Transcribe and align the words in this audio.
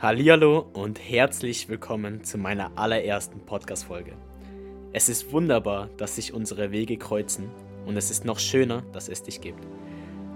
Hallihallo 0.00 0.60
und 0.74 1.00
herzlich 1.00 1.68
willkommen 1.68 2.22
zu 2.22 2.38
meiner 2.38 2.70
allerersten 2.78 3.40
Podcast-Folge. 3.40 4.12
Es 4.92 5.08
ist 5.08 5.32
wunderbar, 5.32 5.90
dass 5.96 6.14
sich 6.14 6.32
unsere 6.32 6.70
Wege 6.70 6.96
kreuzen 6.96 7.50
und 7.84 7.96
es 7.96 8.08
ist 8.08 8.24
noch 8.24 8.38
schöner, 8.38 8.82
dass 8.92 9.08
es 9.08 9.24
dich 9.24 9.40
gibt. 9.40 9.66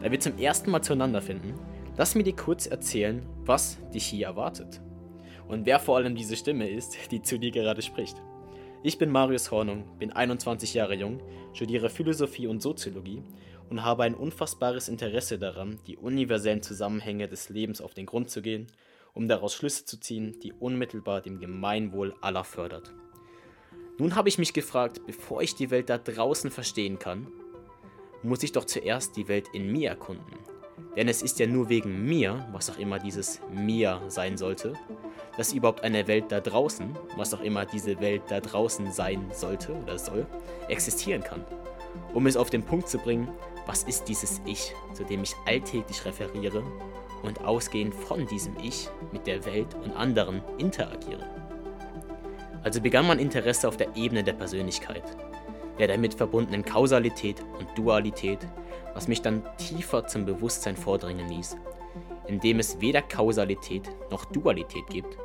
Da 0.00 0.10
wir 0.10 0.18
zum 0.18 0.36
ersten 0.36 0.72
Mal 0.72 0.82
zueinander 0.82 1.22
finden, 1.22 1.54
lass 1.96 2.16
mir 2.16 2.24
dir 2.24 2.34
kurz 2.34 2.66
erzählen, 2.66 3.24
was 3.44 3.78
dich 3.94 4.04
hier 4.04 4.26
erwartet. 4.26 4.80
Und 5.46 5.64
wer 5.64 5.78
vor 5.78 5.96
allem 5.96 6.16
diese 6.16 6.34
Stimme 6.34 6.68
ist, 6.68 7.12
die 7.12 7.22
zu 7.22 7.38
dir 7.38 7.52
gerade 7.52 7.82
spricht. 7.82 8.20
Ich 8.82 8.98
bin 8.98 9.10
Marius 9.10 9.52
Hornung, 9.52 9.84
bin 9.96 10.10
21 10.10 10.74
Jahre 10.74 10.96
jung, 10.96 11.20
studiere 11.52 11.88
Philosophie 11.88 12.48
und 12.48 12.60
Soziologie 12.60 13.22
und 13.70 13.84
habe 13.84 14.02
ein 14.02 14.14
unfassbares 14.14 14.88
Interesse 14.88 15.38
daran, 15.38 15.78
die 15.86 15.96
universellen 15.96 16.62
Zusammenhänge 16.62 17.28
des 17.28 17.48
Lebens 17.48 17.80
auf 17.80 17.94
den 17.94 18.06
Grund 18.06 18.28
zu 18.28 18.42
gehen, 18.42 18.66
um 19.14 19.28
daraus 19.28 19.54
Schlüsse 19.54 19.84
zu 19.84 19.98
ziehen, 19.98 20.38
die 20.42 20.52
unmittelbar 20.52 21.20
dem 21.20 21.38
Gemeinwohl 21.38 22.14
aller 22.20 22.44
fördert. 22.44 22.92
Nun 23.98 24.14
habe 24.14 24.28
ich 24.28 24.38
mich 24.38 24.52
gefragt, 24.52 25.02
bevor 25.06 25.42
ich 25.42 25.54
die 25.54 25.70
Welt 25.70 25.90
da 25.90 25.98
draußen 25.98 26.50
verstehen 26.50 26.98
kann, 26.98 27.26
muss 28.22 28.42
ich 28.42 28.52
doch 28.52 28.64
zuerst 28.64 29.16
die 29.16 29.28
Welt 29.28 29.48
in 29.52 29.70
mir 29.70 29.90
erkunden. 29.90 30.38
Denn 30.96 31.08
es 31.08 31.22
ist 31.22 31.38
ja 31.38 31.46
nur 31.46 31.68
wegen 31.68 32.04
mir, 32.04 32.46
was 32.52 32.70
auch 32.70 32.78
immer 32.78 32.98
dieses 32.98 33.40
mir 33.50 34.00
sein 34.08 34.36
sollte, 34.36 34.74
dass 35.36 35.52
überhaupt 35.52 35.82
eine 35.82 36.06
Welt 36.06 36.30
da 36.30 36.40
draußen, 36.40 36.96
was 37.16 37.32
auch 37.32 37.40
immer 37.40 37.64
diese 37.64 38.00
Welt 38.00 38.22
da 38.28 38.40
draußen 38.40 38.92
sein 38.92 39.30
sollte 39.32 39.72
oder 39.74 39.98
soll, 39.98 40.26
existieren 40.68 41.22
kann. 41.22 41.44
Um 42.14 42.26
es 42.26 42.36
auf 42.36 42.50
den 42.50 42.62
Punkt 42.62 42.88
zu 42.88 42.98
bringen, 42.98 43.28
was 43.66 43.84
ist 43.84 44.04
dieses 44.04 44.40
Ich, 44.44 44.74
zu 44.92 45.04
dem 45.04 45.22
ich 45.22 45.34
alltäglich 45.46 46.04
referiere 46.04 46.62
und 47.22 47.44
ausgehend 47.44 47.94
von 47.94 48.26
diesem 48.26 48.56
Ich 48.62 48.88
mit 49.12 49.26
der 49.26 49.44
Welt 49.44 49.74
und 49.82 49.96
anderen 49.96 50.42
interagiere? 50.58 51.24
Also 52.62 52.80
begann 52.80 53.06
mein 53.06 53.18
Interesse 53.18 53.68
auf 53.68 53.76
der 53.76 53.96
Ebene 53.96 54.22
der 54.22 54.34
Persönlichkeit, 54.34 55.04
der 55.78 55.88
damit 55.88 56.14
verbundenen 56.14 56.64
Kausalität 56.64 57.42
und 57.58 57.66
Dualität, 57.76 58.38
was 58.94 59.08
mich 59.08 59.22
dann 59.22 59.42
tiefer 59.56 60.06
zum 60.06 60.24
Bewusstsein 60.24 60.76
vordringen 60.76 61.28
ließ, 61.28 61.56
indem 62.26 62.60
es 62.60 62.80
weder 62.80 63.02
Kausalität 63.02 63.90
noch 64.10 64.24
Dualität 64.26 64.86
gibt 64.88 65.18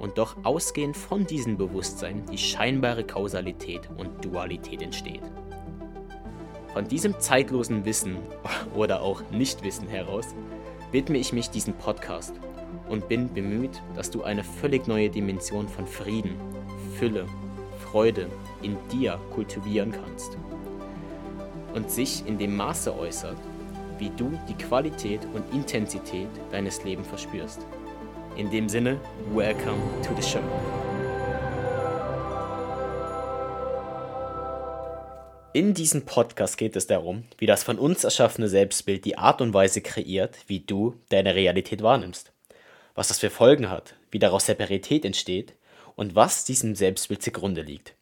und 0.00 0.18
doch 0.18 0.36
ausgehend 0.42 0.96
von 0.96 1.26
diesem 1.26 1.56
Bewusstsein 1.56 2.26
die 2.26 2.38
scheinbare 2.38 3.04
Kausalität 3.04 3.88
und 3.96 4.24
Dualität 4.24 4.82
entsteht. 4.82 5.22
Von 6.72 6.88
diesem 6.88 7.18
zeitlosen 7.20 7.84
Wissen 7.84 8.18
oder 8.74 9.02
auch 9.02 9.22
Nichtwissen 9.30 9.88
heraus 9.88 10.34
widme 10.92 11.18
ich 11.18 11.32
mich 11.32 11.50
diesem 11.50 11.74
Podcast 11.74 12.34
und 12.88 13.08
bin 13.08 13.32
bemüht, 13.32 13.82
dass 13.96 14.10
du 14.10 14.22
eine 14.22 14.44
völlig 14.44 14.86
neue 14.86 15.08
Dimension 15.08 15.66
von 15.66 15.86
Frieden, 15.86 16.36
Fülle, 16.98 17.26
Freude 17.78 18.28
in 18.62 18.76
dir 18.92 19.18
kultivieren 19.34 19.90
kannst 19.92 20.36
und 21.74 21.90
sich 21.90 22.26
in 22.26 22.38
dem 22.38 22.54
Maße 22.54 22.96
äußert, 22.96 23.38
wie 23.98 24.10
du 24.10 24.38
die 24.48 24.54
Qualität 24.54 25.20
und 25.32 25.42
Intensität 25.54 26.28
deines 26.50 26.84
Lebens 26.84 27.08
verspürst. 27.08 27.66
In 28.36 28.50
dem 28.50 28.68
Sinne, 28.68 29.00
welcome 29.32 29.80
to 30.02 30.14
the 30.14 30.22
show. 30.22 30.81
In 35.54 35.74
diesem 35.74 36.06
Podcast 36.06 36.56
geht 36.56 36.76
es 36.76 36.86
darum, 36.86 37.24
wie 37.36 37.44
das 37.44 37.62
von 37.62 37.78
uns 37.78 38.04
erschaffene 38.04 38.48
Selbstbild 38.48 39.04
die 39.04 39.18
Art 39.18 39.42
und 39.42 39.52
Weise 39.52 39.82
kreiert, 39.82 40.38
wie 40.46 40.60
du 40.60 40.98
deine 41.10 41.34
Realität 41.34 41.82
wahrnimmst. 41.82 42.32
Was 42.94 43.08
das 43.08 43.18
für 43.18 43.28
Folgen 43.28 43.68
hat, 43.68 43.94
wie 44.10 44.18
daraus 44.18 44.46
Separität 44.46 45.04
entsteht 45.04 45.54
und 45.94 46.14
was 46.14 46.46
diesem 46.46 46.74
Selbstbild 46.74 47.22
zugrunde 47.22 47.60
liegt. 47.60 47.94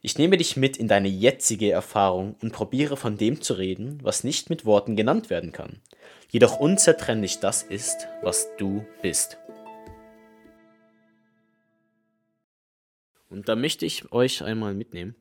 Ich 0.00 0.16
nehme 0.16 0.38
dich 0.38 0.56
mit 0.56 0.78
in 0.78 0.88
deine 0.88 1.08
jetzige 1.08 1.70
Erfahrung 1.70 2.34
und 2.40 2.54
probiere 2.54 2.96
von 2.96 3.18
dem 3.18 3.42
zu 3.42 3.54
reden, 3.54 3.98
was 4.02 4.24
nicht 4.24 4.48
mit 4.48 4.64
Worten 4.64 4.96
genannt 4.96 5.28
werden 5.28 5.52
kann, 5.52 5.82
jedoch 6.30 6.58
unzertrennlich 6.58 7.40
das 7.40 7.62
ist, 7.62 8.08
was 8.22 8.48
du 8.56 8.86
bist. 9.02 9.36
Und 13.28 13.50
da 13.50 13.54
möchte 13.54 13.84
ich 13.84 14.12
euch 14.12 14.42
einmal 14.42 14.72
mitnehmen 14.72 15.14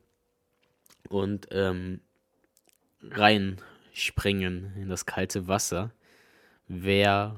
und 1.09 1.47
ähm, 1.51 2.01
reinspringen 3.01 4.73
in 4.75 4.89
das 4.89 5.05
kalte 5.05 5.47
Wasser, 5.47 5.91
wer 6.67 7.35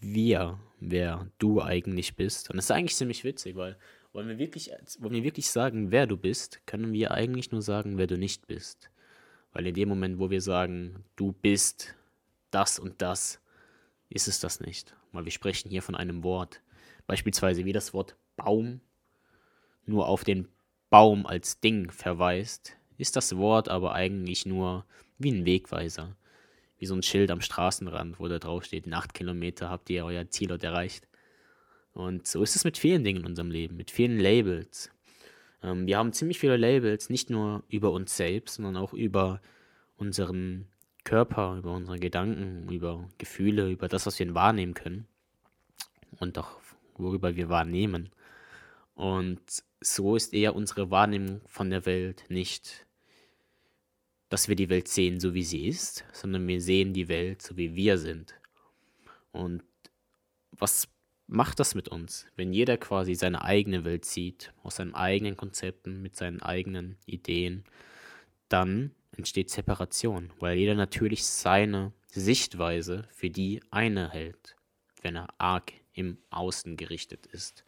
wir, 0.00 0.58
wer 0.80 1.26
du 1.38 1.62
eigentlich 1.62 2.16
bist. 2.16 2.50
Und 2.50 2.56
das 2.56 2.66
ist 2.66 2.70
eigentlich 2.70 2.96
ziemlich 2.96 3.24
witzig, 3.24 3.56
weil 3.56 3.76
wollen 4.12 4.28
wir 4.28 4.38
wirklich, 4.38 4.70
wollen 5.00 5.14
wir 5.14 5.24
wirklich 5.24 5.50
sagen, 5.50 5.90
wer 5.90 6.06
du 6.06 6.16
bist, 6.16 6.66
können 6.66 6.92
wir 6.92 7.10
eigentlich 7.10 7.52
nur 7.52 7.62
sagen, 7.62 7.98
wer 7.98 8.06
du 8.06 8.16
nicht 8.16 8.46
bist. 8.46 8.90
Weil 9.52 9.66
in 9.66 9.74
dem 9.74 9.88
Moment, 9.88 10.18
wo 10.18 10.30
wir 10.30 10.40
sagen, 10.40 11.04
du 11.16 11.32
bist 11.32 11.94
das 12.50 12.78
und 12.78 13.02
das, 13.02 13.40
ist 14.08 14.28
es 14.28 14.40
das 14.40 14.60
nicht. 14.60 14.94
Weil 15.12 15.24
wir 15.24 15.32
sprechen 15.32 15.70
hier 15.70 15.82
von 15.82 15.94
einem 15.94 16.22
Wort. 16.24 16.62
Beispielsweise 17.06 17.64
wie 17.64 17.72
das 17.72 17.92
Wort 17.94 18.16
Baum 18.36 18.80
nur 19.86 20.06
auf 20.06 20.24
den 20.24 20.48
Baum 20.90 21.26
als 21.26 21.60
Ding 21.60 21.90
verweist, 21.90 22.76
ist 22.98 23.16
das 23.16 23.36
Wort 23.36 23.68
aber 23.68 23.94
eigentlich 23.94 24.44
nur 24.44 24.84
wie 25.18 25.32
ein 25.32 25.46
Wegweiser. 25.46 26.16
Wie 26.78 26.86
so 26.86 26.94
ein 26.94 27.02
Schild 27.02 27.30
am 27.30 27.40
Straßenrand, 27.40 28.20
wo 28.20 28.28
da 28.28 28.38
drauf 28.38 28.64
steht, 28.64 28.86
in 28.86 28.94
acht 28.94 29.14
Kilometer 29.14 29.70
habt 29.70 29.90
ihr 29.90 30.04
euer 30.04 30.28
Zielort 30.28 30.62
erreicht. 30.62 31.08
Und 31.92 32.26
so 32.26 32.42
ist 32.42 32.54
es 32.54 32.64
mit 32.64 32.78
vielen 32.78 33.02
Dingen 33.02 33.20
in 33.20 33.26
unserem 33.26 33.50
Leben, 33.50 33.76
mit 33.76 33.90
vielen 33.90 34.18
Labels. 34.18 34.90
Ähm, 35.62 35.86
wir 35.86 35.98
haben 35.98 36.12
ziemlich 36.12 36.38
viele 36.38 36.56
Labels, 36.56 37.10
nicht 37.10 37.30
nur 37.30 37.64
über 37.68 37.90
uns 37.90 38.16
selbst, 38.16 38.56
sondern 38.56 38.76
auch 38.76 38.92
über 38.92 39.40
unseren 39.96 40.68
Körper, 41.02 41.56
über 41.56 41.72
unsere 41.72 41.98
Gedanken, 41.98 42.68
über 42.70 43.08
Gefühle, 43.18 43.70
über 43.70 43.88
das, 43.88 44.06
was 44.06 44.18
wir 44.18 44.34
wahrnehmen 44.34 44.74
können. 44.74 45.06
Und 46.20 46.38
auch 46.38 46.60
worüber 46.96 47.34
wir 47.34 47.48
wahrnehmen. 47.48 48.10
Und 48.94 49.40
so 49.80 50.16
ist 50.16 50.34
eher 50.34 50.54
unsere 50.54 50.90
Wahrnehmung 50.90 51.40
von 51.46 51.70
der 51.70 51.86
Welt 51.86 52.24
nicht 52.28 52.86
dass 54.28 54.48
wir 54.48 54.56
die 54.56 54.68
Welt 54.68 54.88
sehen, 54.88 55.20
so 55.20 55.34
wie 55.34 55.42
sie 55.42 55.66
ist, 55.66 56.04
sondern 56.12 56.46
wir 56.46 56.60
sehen 56.60 56.92
die 56.92 57.08
Welt, 57.08 57.42
so 57.42 57.56
wie 57.56 57.74
wir 57.74 57.98
sind. 57.98 58.34
Und 59.32 59.62
was 60.50 60.88
macht 61.26 61.60
das 61.60 61.74
mit 61.74 61.88
uns, 61.88 62.26
wenn 62.36 62.52
jeder 62.52 62.76
quasi 62.76 63.14
seine 63.14 63.42
eigene 63.42 63.84
Welt 63.84 64.04
sieht, 64.04 64.52
aus 64.62 64.76
seinen 64.76 64.94
eigenen 64.94 65.36
Konzepten, 65.36 66.02
mit 66.02 66.16
seinen 66.16 66.42
eigenen 66.42 66.96
Ideen, 67.06 67.64
dann 68.48 68.92
entsteht 69.16 69.50
Separation, 69.50 70.32
weil 70.38 70.58
jeder 70.58 70.74
natürlich 70.74 71.24
seine 71.24 71.92
Sichtweise 72.10 73.06
für 73.10 73.30
die 73.30 73.60
eine 73.70 74.10
hält, 74.10 74.56
wenn 75.02 75.16
er 75.16 75.28
arg 75.38 75.72
im 75.92 76.18
Außen 76.30 76.76
gerichtet 76.76 77.26
ist 77.26 77.64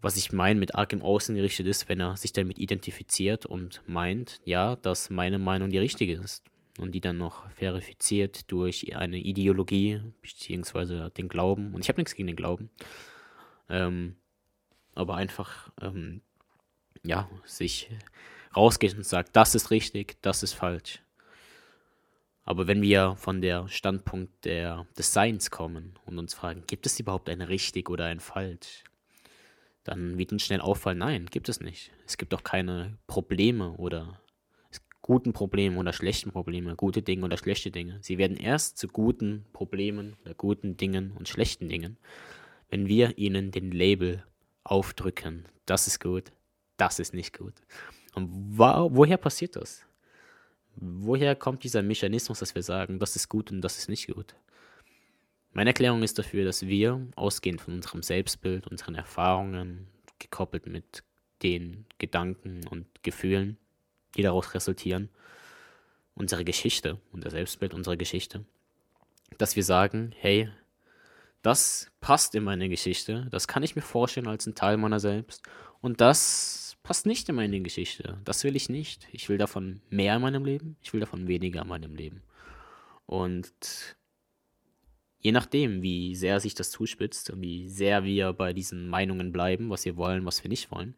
was 0.00 0.16
ich 0.16 0.32
meine 0.32 0.60
mit 0.60 0.74
arg 0.74 0.92
im 0.92 1.02
Außen 1.02 1.34
gerichtet 1.34 1.66
ist, 1.66 1.88
wenn 1.88 2.00
er 2.00 2.16
sich 2.16 2.32
damit 2.32 2.58
identifiziert 2.58 3.46
und 3.46 3.82
meint, 3.86 4.40
ja, 4.44 4.76
dass 4.76 5.10
meine 5.10 5.38
Meinung 5.38 5.70
die 5.70 5.78
richtige 5.78 6.14
ist. 6.14 6.44
Und 6.78 6.92
die 6.92 7.00
dann 7.00 7.18
noch 7.18 7.50
verifiziert 7.50 8.52
durch 8.52 8.94
eine 8.94 9.18
Ideologie, 9.18 10.00
beziehungsweise 10.22 11.10
den 11.10 11.28
Glauben. 11.28 11.74
Und 11.74 11.80
ich 11.80 11.88
habe 11.88 12.00
nichts 12.00 12.14
gegen 12.14 12.28
den 12.28 12.36
Glauben. 12.36 12.70
Ähm, 13.68 14.14
aber 14.94 15.16
einfach, 15.16 15.72
ähm, 15.80 16.20
ja, 17.02 17.28
sich 17.44 17.90
rausgeht 18.54 18.96
und 18.96 19.04
sagt, 19.04 19.34
das 19.34 19.56
ist 19.56 19.72
richtig, 19.72 20.22
das 20.22 20.44
ist 20.44 20.52
falsch. 20.52 21.02
Aber 22.44 22.66
wenn 22.66 22.80
wir 22.80 23.16
von 23.16 23.42
der 23.42 23.68
Standpunkt 23.68 24.44
der, 24.44 24.86
des 24.96 25.12
Seins 25.12 25.50
kommen 25.50 25.98
und 26.06 26.18
uns 26.18 26.32
fragen, 26.32 26.62
gibt 26.66 26.86
es 26.86 26.98
überhaupt 26.98 27.28
ein 27.28 27.42
richtig 27.42 27.90
oder 27.90 28.06
ein 28.06 28.20
falsch? 28.20 28.84
Dann 29.88 30.18
wird 30.18 30.32
uns 30.32 30.42
schnell 30.44 30.60
auffallen, 30.60 30.98
nein, 30.98 31.26
gibt 31.26 31.48
es 31.48 31.60
nicht. 31.60 31.90
Es 32.06 32.18
gibt 32.18 32.34
auch 32.34 32.44
keine 32.44 32.98
Probleme 33.06 33.72
oder 33.72 34.20
guten 35.08 35.32
Probleme 35.32 35.78
oder 35.78 35.94
schlechten 35.94 36.30
Probleme, 36.30 36.76
gute 36.76 37.00
Dinge 37.00 37.24
oder 37.24 37.38
schlechte 37.38 37.70
Dinge. 37.70 37.98
Sie 38.02 38.18
werden 38.18 38.36
erst 38.36 38.76
zu 38.76 38.88
guten 38.88 39.46
Problemen 39.54 40.16
oder 40.22 40.34
guten 40.34 40.76
Dingen 40.76 41.12
und 41.12 41.28
schlechten 41.28 41.68
Dingen, 41.70 41.96
wenn 42.68 42.86
wir 42.86 43.16
ihnen 43.16 43.50
den 43.50 43.72
Label 43.72 44.22
aufdrücken. 44.64 45.46
Das 45.64 45.86
ist 45.86 46.00
gut, 46.00 46.30
das 46.76 46.98
ist 46.98 47.14
nicht 47.14 47.38
gut. 47.38 47.54
Und 48.14 48.28
wo, 48.30 48.90
woher 48.92 49.16
passiert 49.16 49.56
das? 49.56 49.86
Woher 50.76 51.34
kommt 51.34 51.64
dieser 51.64 51.82
Mechanismus, 51.82 52.40
dass 52.40 52.54
wir 52.54 52.62
sagen, 52.62 52.98
das 52.98 53.16
ist 53.16 53.30
gut 53.30 53.50
und 53.50 53.62
das 53.62 53.78
ist 53.78 53.88
nicht 53.88 54.08
gut? 54.12 54.34
Meine 55.52 55.70
Erklärung 55.70 56.02
ist 56.02 56.18
dafür, 56.18 56.44
dass 56.44 56.66
wir, 56.66 57.06
ausgehend 57.16 57.60
von 57.60 57.74
unserem 57.74 58.02
Selbstbild, 58.02 58.66
unseren 58.66 58.94
Erfahrungen, 58.94 59.88
gekoppelt 60.18 60.66
mit 60.66 61.02
den 61.42 61.86
Gedanken 61.98 62.66
und 62.68 62.86
Gefühlen, 63.02 63.56
die 64.16 64.22
daraus 64.22 64.54
resultieren, 64.54 65.08
unsere 66.14 66.44
Geschichte, 66.44 67.00
unser 67.12 67.30
Selbstbild, 67.30 67.74
unsere 67.74 67.96
Geschichte, 67.96 68.44
dass 69.38 69.56
wir 69.56 69.64
sagen, 69.64 70.12
hey, 70.18 70.50
Das 71.42 71.90
passt 72.00 72.34
in 72.34 72.44
meine 72.44 72.68
Geschichte. 72.68 73.26
Das 73.30 73.46
kann 73.48 73.62
ich 73.62 73.76
mir 73.76 73.82
vorstellen 73.82 74.26
als 74.26 74.46
ein 74.46 74.54
Teil 74.54 74.76
meiner 74.76 75.00
selbst. 75.00 75.42
Und 75.80 76.00
das 76.00 76.76
passt 76.82 77.06
nicht 77.06 77.28
in 77.28 77.36
meine 77.36 77.60
Geschichte. 77.60 78.18
Das 78.24 78.44
will 78.44 78.56
ich 78.56 78.68
nicht. 78.68 79.08
Ich 79.12 79.28
will 79.28 79.38
davon 79.38 79.80
mehr 79.88 80.16
in 80.16 80.22
meinem 80.22 80.44
Leben. 80.44 80.76
Ich 80.82 80.92
will 80.92 81.00
davon 81.00 81.28
weniger 81.28 81.62
in 81.62 81.68
meinem 81.68 81.94
Leben. 81.94 82.22
Und 83.06 83.96
je 85.20 85.32
nachdem, 85.32 85.82
wie 85.82 86.14
sehr 86.14 86.40
sich 86.40 86.54
das 86.54 86.70
zuspitzt 86.70 87.30
und 87.30 87.40
wie 87.40 87.68
sehr 87.68 88.04
wir 88.04 88.32
bei 88.32 88.52
diesen 88.52 88.88
Meinungen 88.88 89.32
bleiben, 89.32 89.70
was 89.70 89.84
wir 89.84 89.96
wollen, 89.96 90.24
was 90.24 90.42
wir 90.42 90.48
nicht 90.48 90.70
wollen, 90.70 90.94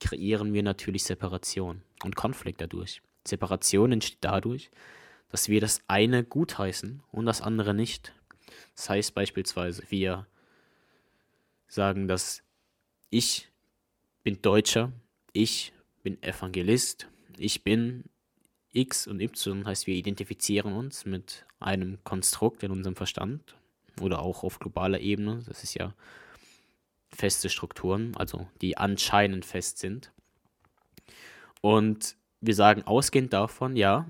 kreieren 0.00 0.52
wir 0.52 0.62
natürlich 0.62 1.04
Separation 1.04 1.82
und 2.02 2.16
Konflikt 2.16 2.60
dadurch. 2.60 3.00
Separation 3.26 3.92
entsteht 3.92 4.18
dadurch, 4.20 4.70
dass 5.30 5.48
wir 5.48 5.60
das 5.60 5.80
eine 5.88 6.24
gutheißen 6.24 7.02
und 7.10 7.26
das 7.26 7.40
andere 7.40 7.74
nicht. 7.74 8.12
Das 8.76 8.90
heißt 8.90 9.14
beispielsweise, 9.14 9.82
wir 9.88 10.26
sagen, 11.68 12.08
dass 12.08 12.42
ich 13.10 13.48
bin 14.22 14.42
Deutscher, 14.42 14.92
ich 15.32 15.72
bin 16.02 16.22
Evangelist, 16.22 17.08
ich 17.38 17.62
bin 17.62 18.04
X 18.74 19.06
und 19.06 19.20
Y, 19.20 19.64
heißt 19.66 19.86
wir 19.86 19.94
identifizieren 19.94 20.74
uns 20.74 21.06
mit 21.06 21.46
einem 21.60 22.02
Konstrukt 22.04 22.62
in 22.62 22.70
unserem 22.70 22.96
Verstand 22.96 23.56
oder 24.00 24.20
auch 24.20 24.42
auf 24.42 24.58
globaler 24.58 25.00
Ebene. 25.00 25.42
Das 25.46 25.62
ist 25.62 25.74
ja 25.74 25.94
feste 27.10 27.48
Strukturen, 27.48 28.16
also 28.16 28.48
die 28.60 28.76
anscheinend 28.76 29.44
fest 29.44 29.78
sind. 29.78 30.12
Und 31.60 32.16
wir 32.40 32.54
sagen 32.54 32.82
ausgehend 32.82 33.32
davon, 33.32 33.76
ja, 33.76 34.06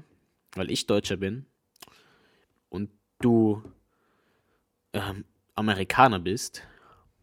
weil 0.55 0.71
ich 0.71 0.87
Deutscher 0.87 1.17
bin 1.17 1.47
und 2.71 2.91
du 3.21 3.63
ähm, 4.95 5.25
Amerikaner 5.55 6.19
bist, 6.19 6.63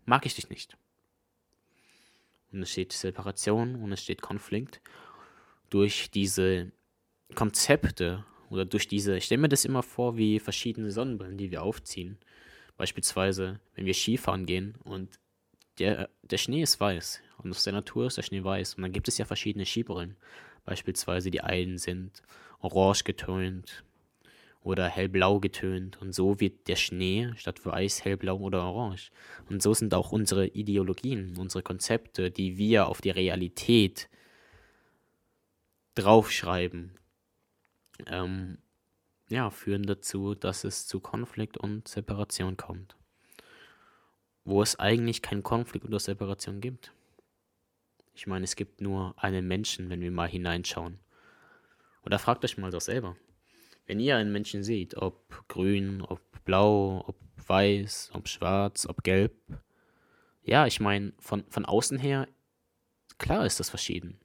mag 0.06 0.26
ich 0.26 0.36
dich 0.36 0.50
nicht. 0.50 0.78
Und 2.52 2.62
es 2.62 2.72
steht 2.72 2.94
Separation 2.94 3.76
und 3.76 3.92
es 3.92 4.04
steht 4.04 4.22
Konflikt 4.22 4.82
durch 5.70 6.12
diese 6.12 6.72
Konzepte 7.32 8.26
oder 8.50 8.66
durch 8.66 8.88
diese, 8.88 9.18
ich 9.18 9.26
stelle 9.26 9.42
mir 9.42 9.50
das 9.50 9.66
immer 9.66 9.84
vor 9.84 10.18
wie 10.18 10.40
verschiedene 10.40 10.92
Sonnenbrillen, 10.92 11.38
die 11.38 11.52
wir 11.52 11.64
aufziehen. 11.64 12.18
Beispielsweise, 12.78 13.60
wenn 13.76 13.86
wir 13.86 13.94
Skifahren 13.94 14.46
gehen 14.46 14.76
und 14.84 15.20
der, 15.80 16.10
der 16.24 16.38
Schnee 16.38 16.62
ist 16.62 16.80
weiß 16.80 17.22
und 17.38 17.52
aus 17.52 17.64
der 17.64 17.74
Natur 17.74 18.08
ist 18.08 18.18
der 18.18 18.24
Schnee 18.24 18.44
weiß. 18.44 18.76
Und 18.76 18.84
dann 18.84 18.92
gibt 18.92 19.08
es 19.08 19.18
ja 19.18 19.26
verschiedene 19.26 19.66
Skibrillen. 19.66 20.16
Beispielsweise 20.66 21.32
die 21.32 21.42
einen 21.42 21.78
sind 21.78 22.22
orange 22.60 23.04
getönt 23.04 23.84
oder 24.62 24.88
hellblau 24.88 25.40
getönt. 25.40 26.00
Und 26.02 26.14
so 26.14 26.40
wird 26.40 26.68
der 26.68 26.76
Schnee 26.76 27.32
statt 27.36 27.66
weiß 27.66 28.06
hellblau 28.06 28.38
oder 28.38 28.64
orange. 28.64 29.12
Und 29.50 29.62
so 29.62 29.74
sind 29.74 29.94
auch 29.94 30.12
unsere 30.12 30.48
Ideologien, 30.48 31.36
unsere 31.38 31.64
Konzepte, 31.64 32.30
die 32.30 32.58
wir 32.58 32.88
auf 32.88 33.02
die 33.02 33.10
Realität 33.10 34.10
draufschreiben, 35.96 36.92
ähm, 38.08 38.58
ja, 39.30 39.50
führen 39.50 39.84
dazu, 39.84 40.36
dass 40.36 40.64
es 40.64 40.88
zu 40.88 41.00
Konflikt 41.00 41.58
und 41.58 41.88
Separation 41.88 42.58
kommt. 42.58 42.96
Wo 44.44 44.62
es 44.62 44.80
eigentlich 44.80 45.22
keinen 45.22 45.44
Konflikt 45.44 45.86
oder 45.86 46.00
Separation 46.00 46.62
gibt. 46.62 46.94
Ich 48.14 48.28
meine, 48.28 48.44
es 48.44 48.56
gibt 48.56 48.82
nur 48.82 49.14
einen 49.18 49.48
Menschen, 49.48 49.90
wenn 49.90 50.02
wir 50.02 50.12
mal 50.12 50.28
hineinschauen. 50.28 51.00
Oder 52.04 52.20
fragt 52.20 52.44
euch 52.44 52.58
mal 52.58 52.72
doch 52.72 52.82
selber. 52.82 53.16
Wenn 53.86 54.00
ihr 54.00 54.18
einen 54.18 54.32
Menschen 54.32 54.64
seht, 54.64 54.98
ob 54.98 55.48
grün, 55.48 56.02
ob 56.02 56.22
blau, 56.44 57.04
ob 57.08 57.18
weiß, 57.48 58.12
ob 58.14 58.28
schwarz, 58.28 58.86
ob 58.86 59.04
gelb, 59.04 59.34
ja, 60.44 60.66
ich 60.66 60.80
meine, 60.80 61.14
von, 61.20 61.44
von 61.50 61.66
außen 61.66 62.00
her, 62.00 62.28
klar 63.18 63.46
ist 63.46 63.60
das 63.60 63.70
verschieden 63.70 64.21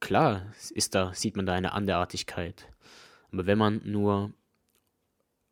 klar 0.00 0.52
ist 0.70 0.94
da, 0.94 1.12
sieht 1.14 1.36
man 1.36 1.46
da 1.46 1.54
eine 1.54 1.72
Anderartigkeit. 1.72 2.68
Aber 3.32 3.46
wenn 3.46 3.58
man 3.58 3.80
nur 3.84 4.32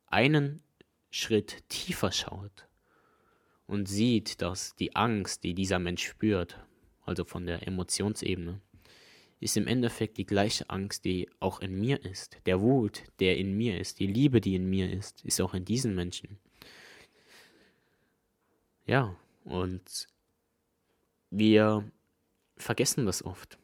einen 0.07 0.63
Schritt 1.09 1.67
tiefer 1.69 2.11
schaut 2.11 2.67
und 3.65 3.87
sieht, 3.87 4.41
dass 4.41 4.75
die 4.75 4.95
Angst, 4.95 5.43
die 5.43 5.53
dieser 5.53 5.79
Mensch 5.79 6.05
spürt, 6.05 6.59
also 7.05 7.25
von 7.25 7.45
der 7.45 7.67
Emotionsebene, 7.67 8.61
ist 9.39 9.55
im 9.55 9.67
Endeffekt 9.67 10.17
die 10.17 10.25
gleiche 10.25 10.69
Angst, 10.69 11.05
die 11.05 11.29
auch 11.39 11.59
in 11.59 11.79
mir 11.79 12.03
ist. 12.03 12.37
Der 12.45 12.59
Wut, 12.61 13.03
der 13.19 13.37
in 13.37 13.55
mir 13.55 13.79
ist, 13.79 13.99
die 13.99 14.07
Liebe, 14.07 14.41
die 14.41 14.55
in 14.55 14.67
mir 14.69 14.91
ist, 14.91 15.23
ist 15.23 15.39
auch 15.41 15.53
in 15.53 15.63
diesen 15.63 15.93
Menschen. 15.93 16.39
Ja, 18.85 19.15
und 19.43 20.07
wir 21.29 21.91
vergessen 22.55 23.05
das 23.05 23.23
oft. 23.23 23.59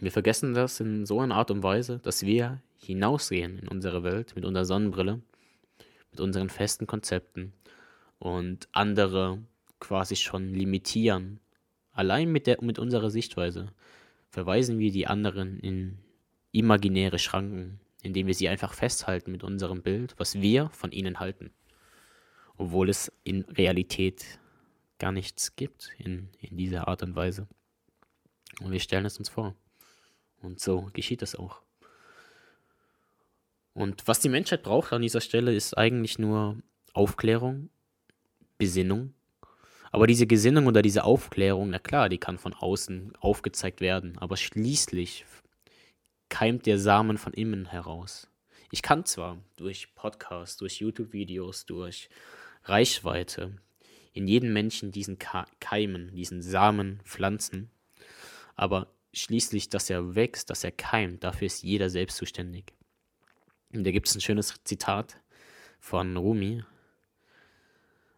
Wir 0.00 0.12
vergessen 0.12 0.54
das 0.54 0.80
in 0.80 1.06
so 1.06 1.20
einer 1.20 1.36
Art 1.36 1.50
und 1.50 1.62
Weise, 1.62 2.00
dass 2.00 2.26
wir 2.26 2.60
hinausgehen 2.78 3.58
in 3.58 3.68
unsere 3.68 4.02
Welt 4.02 4.34
mit 4.36 4.44
unserer 4.44 4.64
Sonnenbrille, 4.64 5.22
mit 6.10 6.20
unseren 6.20 6.50
festen 6.50 6.86
Konzepten 6.86 7.52
und 8.18 8.68
andere 8.72 9.42
quasi 9.80 10.16
schon 10.16 10.52
limitieren. 10.52 11.40
Allein 11.92 12.30
mit, 12.30 12.46
der, 12.46 12.62
mit 12.62 12.78
unserer 12.78 13.10
Sichtweise 13.10 13.72
verweisen 14.28 14.78
wir 14.78 14.92
die 14.92 15.06
anderen 15.06 15.58
in 15.60 15.98
imaginäre 16.52 17.18
Schranken, 17.18 17.80
indem 18.02 18.26
wir 18.26 18.34
sie 18.34 18.48
einfach 18.48 18.74
festhalten 18.74 19.32
mit 19.32 19.44
unserem 19.44 19.82
Bild, 19.82 20.14
was 20.18 20.40
wir 20.40 20.68
von 20.70 20.92
ihnen 20.92 21.20
halten. 21.20 21.50
Obwohl 22.56 22.88
es 22.88 23.12
in 23.24 23.42
Realität 23.42 24.38
gar 24.98 25.12
nichts 25.12 25.56
gibt 25.56 25.90
in, 25.98 26.28
in 26.40 26.56
dieser 26.56 26.88
Art 26.88 27.02
und 27.02 27.14
Weise. 27.14 27.46
Und 28.62 28.72
wir 28.72 28.80
stellen 28.80 29.04
es 29.04 29.18
uns 29.18 29.28
vor. 29.28 29.54
Und 30.42 30.60
so 30.60 30.88
geschieht 30.92 31.22
es 31.22 31.34
auch. 31.34 31.60
Und 33.74 34.08
was 34.08 34.20
die 34.20 34.28
Menschheit 34.28 34.62
braucht 34.62 34.92
an 34.92 35.02
dieser 35.02 35.20
Stelle 35.20 35.54
ist 35.54 35.76
eigentlich 35.76 36.18
nur 36.18 36.56
Aufklärung, 36.94 37.68
Besinnung. 38.56 39.12
Aber 39.92 40.06
diese 40.06 40.26
Gesinnung 40.26 40.66
oder 40.66 40.82
diese 40.82 41.04
Aufklärung, 41.04 41.70
na 41.70 41.78
klar, 41.78 42.08
die 42.08 42.18
kann 42.18 42.38
von 42.38 42.54
außen 42.54 43.12
aufgezeigt 43.20 43.80
werden, 43.80 44.16
aber 44.18 44.36
schließlich 44.36 45.24
keimt 46.28 46.66
der 46.66 46.78
Samen 46.78 47.18
von 47.18 47.32
innen 47.32 47.66
heraus. 47.66 48.28
Ich 48.70 48.82
kann 48.82 49.04
zwar 49.04 49.38
durch 49.56 49.94
Podcasts, 49.94 50.56
durch 50.56 50.80
YouTube-Videos, 50.80 51.66
durch 51.66 52.08
Reichweite 52.64 53.52
in 54.12 54.26
jedem 54.26 54.52
Menschen 54.52 54.90
diesen 54.90 55.18
Keimen, 55.60 56.14
diesen 56.14 56.42
Samen 56.42 57.00
pflanzen, 57.04 57.70
aber 58.54 58.88
schließlich, 59.16 59.68
dass 59.68 59.90
er 59.90 60.14
wächst, 60.14 60.50
dass 60.50 60.64
er 60.64 60.72
keimt, 60.72 61.24
dafür 61.24 61.46
ist 61.46 61.62
jeder 61.62 61.90
selbst 61.90 62.16
zuständig. 62.16 62.72
Und 63.72 63.84
da 63.84 63.90
gibt 63.90 64.08
es 64.08 64.14
ein 64.14 64.20
schönes 64.20 64.54
Zitat 64.64 65.18
von 65.80 66.16
Rumi, 66.16 66.62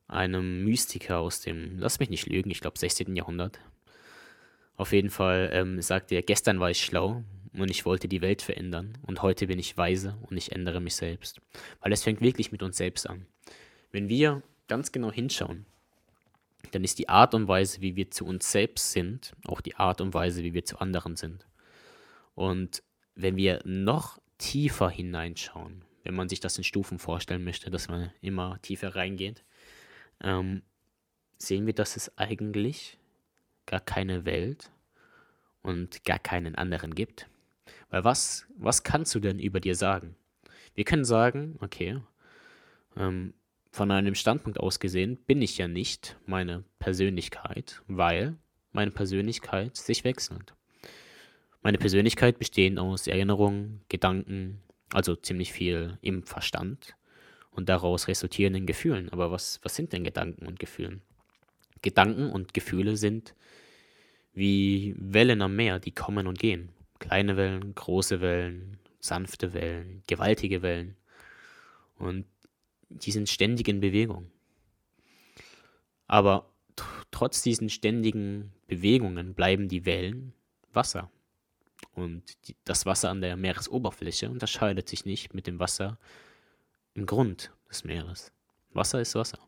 einem 0.08 0.64
Mystiker 0.64 1.18
aus 1.18 1.40
dem, 1.40 1.78
lass 1.78 2.00
mich 2.00 2.10
nicht 2.10 2.26
lügen, 2.26 2.50
ich 2.50 2.60
glaube 2.60 2.78
16. 2.78 3.14
Jahrhundert. 3.14 3.60
Auf 4.76 4.92
jeden 4.92 5.10
Fall 5.10 5.50
ähm, 5.52 5.82
sagt 5.82 6.12
er, 6.12 6.22
gestern 6.22 6.60
war 6.60 6.70
ich 6.70 6.84
schlau 6.84 7.22
und 7.52 7.70
ich 7.70 7.84
wollte 7.84 8.08
die 8.08 8.20
Welt 8.20 8.42
verändern 8.42 8.96
und 9.02 9.22
heute 9.22 9.46
bin 9.46 9.58
ich 9.58 9.76
weise 9.76 10.16
und 10.22 10.36
ich 10.36 10.52
ändere 10.52 10.80
mich 10.80 10.94
selbst. 10.94 11.40
Weil 11.80 11.92
es 11.92 12.02
fängt 12.02 12.20
wirklich 12.20 12.52
mit 12.52 12.62
uns 12.62 12.76
selbst 12.76 13.08
an. 13.08 13.26
Wenn 13.90 14.08
wir 14.08 14.42
ganz 14.66 14.92
genau 14.92 15.10
hinschauen, 15.10 15.66
dann 16.72 16.84
ist 16.84 16.98
die 16.98 17.08
Art 17.08 17.34
und 17.34 17.48
Weise, 17.48 17.80
wie 17.80 17.96
wir 17.96 18.10
zu 18.10 18.24
uns 18.26 18.50
selbst 18.50 18.92
sind, 18.92 19.34
auch 19.46 19.60
die 19.60 19.76
Art 19.76 20.00
und 20.00 20.14
Weise, 20.14 20.42
wie 20.42 20.54
wir 20.54 20.64
zu 20.64 20.78
anderen 20.78 21.16
sind. 21.16 21.46
Und 22.34 22.82
wenn 23.14 23.36
wir 23.36 23.60
noch 23.64 24.18
tiefer 24.38 24.90
hineinschauen, 24.90 25.84
wenn 26.04 26.14
man 26.14 26.28
sich 26.28 26.40
das 26.40 26.58
in 26.58 26.64
Stufen 26.64 26.98
vorstellen 26.98 27.44
möchte, 27.44 27.70
dass 27.70 27.88
man 27.88 28.12
immer 28.20 28.60
tiefer 28.62 28.94
reingeht, 28.94 29.44
ähm, 30.22 30.62
sehen 31.36 31.66
wir, 31.66 31.74
dass 31.74 31.96
es 31.96 32.16
eigentlich 32.18 32.98
gar 33.66 33.80
keine 33.80 34.24
Welt 34.24 34.70
und 35.62 36.04
gar 36.04 36.18
keinen 36.18 36.54
anderen 36.54 36.94
gibt. 36.94 37.28
Weil 37.90 38.04
was, 38.04 38.46
was 38.56 38.82
kannst 38.82 39.14
du 39.14 39.20
denn 39.20 39.38
über 39.38 39.60
dir 39.60 39.74
sagen? 39.74 40.16
Wir 40.74 40.84
können 40.84 41.04
sagen, 41.04 41.56
okay, 41.60 42.00
ähm, 42.96 43.34
von 43.78 43.92
einem 43.92 44.16
Standpunkt 44.16 44.58
aus 44.58 44.80
gesehen 44.80 45.18
bin 45.28 45.40
ich 45.40 45.56
ja 45.56 45.68
nicht 45.68 46.18
meine 46.26 46.64
Persönlichkeit, 46.80 47.80
weil 47.86 48.36
meine 48.72 48.90
Persönlichkeit 48.90 49.76
sich 49.76 50.02
wechselt. 50.02 50.52
Meine 51.62 51.78
Persönlichkeit 51.78 52.40
besteht 52.40 52.76
aus 52.76 53.06
Erinnerungen, 53.06 53.82
Gedanken, 53.88 54.60
also 54.92 55.14
ziemlich 55.14 55.52
viel 55.52 55.96
im 56.02 56.24
Verstand 56.24 56.96
und 57.52 57.68
daraus 57.68 58.08
resultierenden 58.08 58.66
Gefühlen. 58.66 59.10
Aber 59.10 59.30
was, 59.30 59.60
was 59.62 59.76
sind 59.76 59.92
denn 59.92 60.02
Gedanken 60.02 60.46
und 60.46 60.58
Gefühle? 60.58 61.00
Gedanken 61.80 62.32
und 62.32 62.54
Gefühle 62.54 62.96
sind 62.96 63.36
wie 64.32 64.92
Wellen 64.98 65.40
am 65.40 65.54
Meer, 65.54 65.78
die 65.78 65.92
kommen 65.92 66.26
und 66.26 66.40
gehen. 66.40 66.70
Kleine 66.98 67.36
Wellen, 67.36 67.76
große 67.76 68.20
Wellen, 68.20 68.78
sanfte 68.98 69.54
Wellen, 69.54 70.02
gewaltige 70.08 70.62
Wellen. 70.62 70.96
Und 71.96 72.24
die 72.88 73.12
sind 73.12 73.28
ständig 73.28 73.68
in 73.68 73.80
Bewegung. 73.80 74.30
Aber 76.06 76.50
trotz 77.10 77.42
diesen 77.42 77.68
ständigen 77.68 78.52
Bewegungen 78.66 79.34
bleiben 79.34 79.68
die 79.68 79.84
Wellen 79.84 80.32
Wasser. 80.72 81.10
Und 81.92 82.22
die, 82.48 82.56
das 82.64 82.86
Wasser 82.86 83.10
an 83.10 83.20
der 83.20 83.36
Meeresoberfläche 83.36 84.30
unterscheidet 84.30 84.88
sich 84.88 85.04
nicht 85.04 85.34
mit 85.34 85.46
dem 85.46 85.58
Wasser 85.58 85.98
im 86.94 87.06
Grund 87.06 87.52
des 87.68 87.84
Meeres. 87.84 88.32
Wasser 88.72 89.00
ist 89.00 89.14
Wasser. 89.14 89.38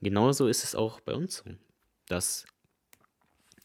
Genauso 0.00 0.48
ist 0.48 0.64
es 0.64 0.74
auch 0.74 1.00
bei 1.00 1.14
uns 1.14 1.38
so, 1.38 1.50
dass 2.06 2.44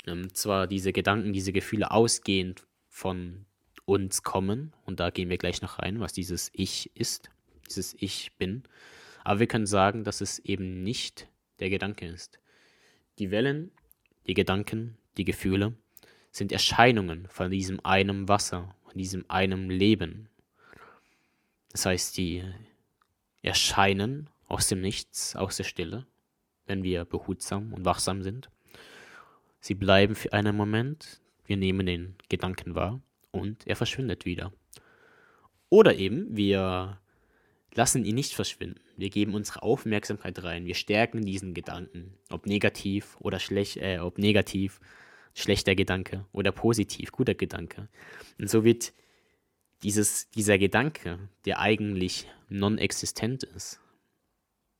ähm, 0.05 0.33
zwar 0.33 0.67
diese 0.67 0.93
Gedanken, 0.93 1.33
diese 1.33 1.51
Gefühle 1.51 1.91
ausgehend 1.91 2.65
von 2.87 3.45
uns 3.85 4.23
kommen, 4.23 4.73
und 4.85 4.99
da 4.99 5.09
gehen 5.09 5.29
wir 5.29 5.37
gleich 5.37 5.61
noch 5.61 5.79
rein, 5.79 5.99
was 5.99 6.13
dieses 6.13 6.49
Ich 6.53 6.95
ist, 6.95 7.29
dieses 7.69 7.95
Ich 7.99 8.31
bin, 8.37 8.63
aber 9.23 9.39
wir 9.39 9.47
können 9.47 9.65
sagen, 9.65 10.03
dass 10.03 10.21
es 10.21 10.39
eben 10.39 10.83
nicht 10.83 11.27
der 11.59 11.69
Gedanke 11.69 12.07
ist. 12.07 12.39
Die 13.19 13.31
Wellen, 13.31 13.71
die 14.27 14.33
Gedanken, 14.33 14.97
die 15.17 15.25
Gefühle 15.25 15.73
sind 16.31 16.51
Erscheinungen 16.51 17.27
von 17.27 17.51
diesem 17.51 17.79
einem 17.83 18.27
Wasser, 18.27 18.75
von 18.83 18.93
diesem 18.97 19.25
einem 19.27 19.69
Leben. 19.69 20.29
Das 21.71 21.85
heißt, 21.85 22.17
die 22.17 22.43
erscheinen 23.41 24.29
aus 24.47 24.67
dem 24.67 24.81
Nichts, 24.81 25.35
aus 25.35 25.57
der 25.57 25.63
Stille, 25.63 26.05
wenn 26.65 26.83
wir 26.83 27.05
behutsam 27.05 27.73
und 27.73 27.85
wachsam 27.85 28.23
sind. 28.23 28.49
Sie 29.59 29.75
bleiben 29.75 30.15
für 30.15 30.33
einen 30.33 30.55
Moment, 30.55 31.21
wir 31.45 31.57
nehmen 31.57 31.85
den 31.85 32.15
Gedanken 32.29 32.75
wahr 32.75 33.01
und 33.31 33.67
er 33.67 33.75
verschwindet 33.75 34.25
wieder. 34.25 34.53
Oder 35.69 35.95
eben, 35.95 36.35
wir 36.35 36.99
lassen 37.75 38.05
ihn 38.05 38.15
nicht 38.15 38.33
verschwinden. 38.33 38.79
Wir 38.97 39.09
geben 39.09 39.33
unsere 39.35 39.61
Aufmerksamkeit 39.63 40.43
rein. 40.43 40.65
Wir 40.65 40.75
stärken 40.75 41.25
diesen 41.25 41.53
Gedanken, 41.53 42.13
ob 42.29 42.45
negativ 42.45 43.17
oder 43.19 43.39
schlecht, 43.39 43.77
äh, 43.77 43.99
ob 43.99 44.17
negativ, 44.17 44.79
schlechter 45.33 45.75
Gedanke 45.75 46.25
oder 46.31 46.51
positiv, 46.51 47.11
guter 47.11 47.35
Gedanke. 47.35 47.87
Und 48.39 48.49
so 48.49 48.63
wird 48.63 48.93
dieses, 49.83 50.29
dieser 50.31 50.57
Gedanke, 50.57 51.29
der 51.45 51.59
eigentlich 51.59 52.27
non-existent 52.49 53.43
ist, 53.43 53.79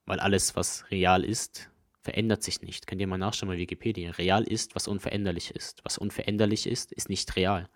weil 0.06 0.20
alles, 0.20 0.56
was 0.56 0.90
real 0.90 1.24
ist, 1.24 1.70
verändert 2.02 2.42
sich 2.42 2.62
nicht. 2.62 2.86
Könnt 2.86 3.00
ihr 3.00 3.06
mal 3.06 3.18
nachschauen 3.18 3.48
bei 3.48 3.58
Wikipedia. 3.58 4.10
Real 4.12 4.42
ist, 4.42 4.74
was 4.74 4.88
unveränderlich 4.88 5.50
ist. 5.52 5.84
Was 5.84 5.98
unveränderlich 5.98 6.66
ist, 6.66 6.92
ist 6.92 7.08
nicht 7.08 7.36
real. 7.36 7.68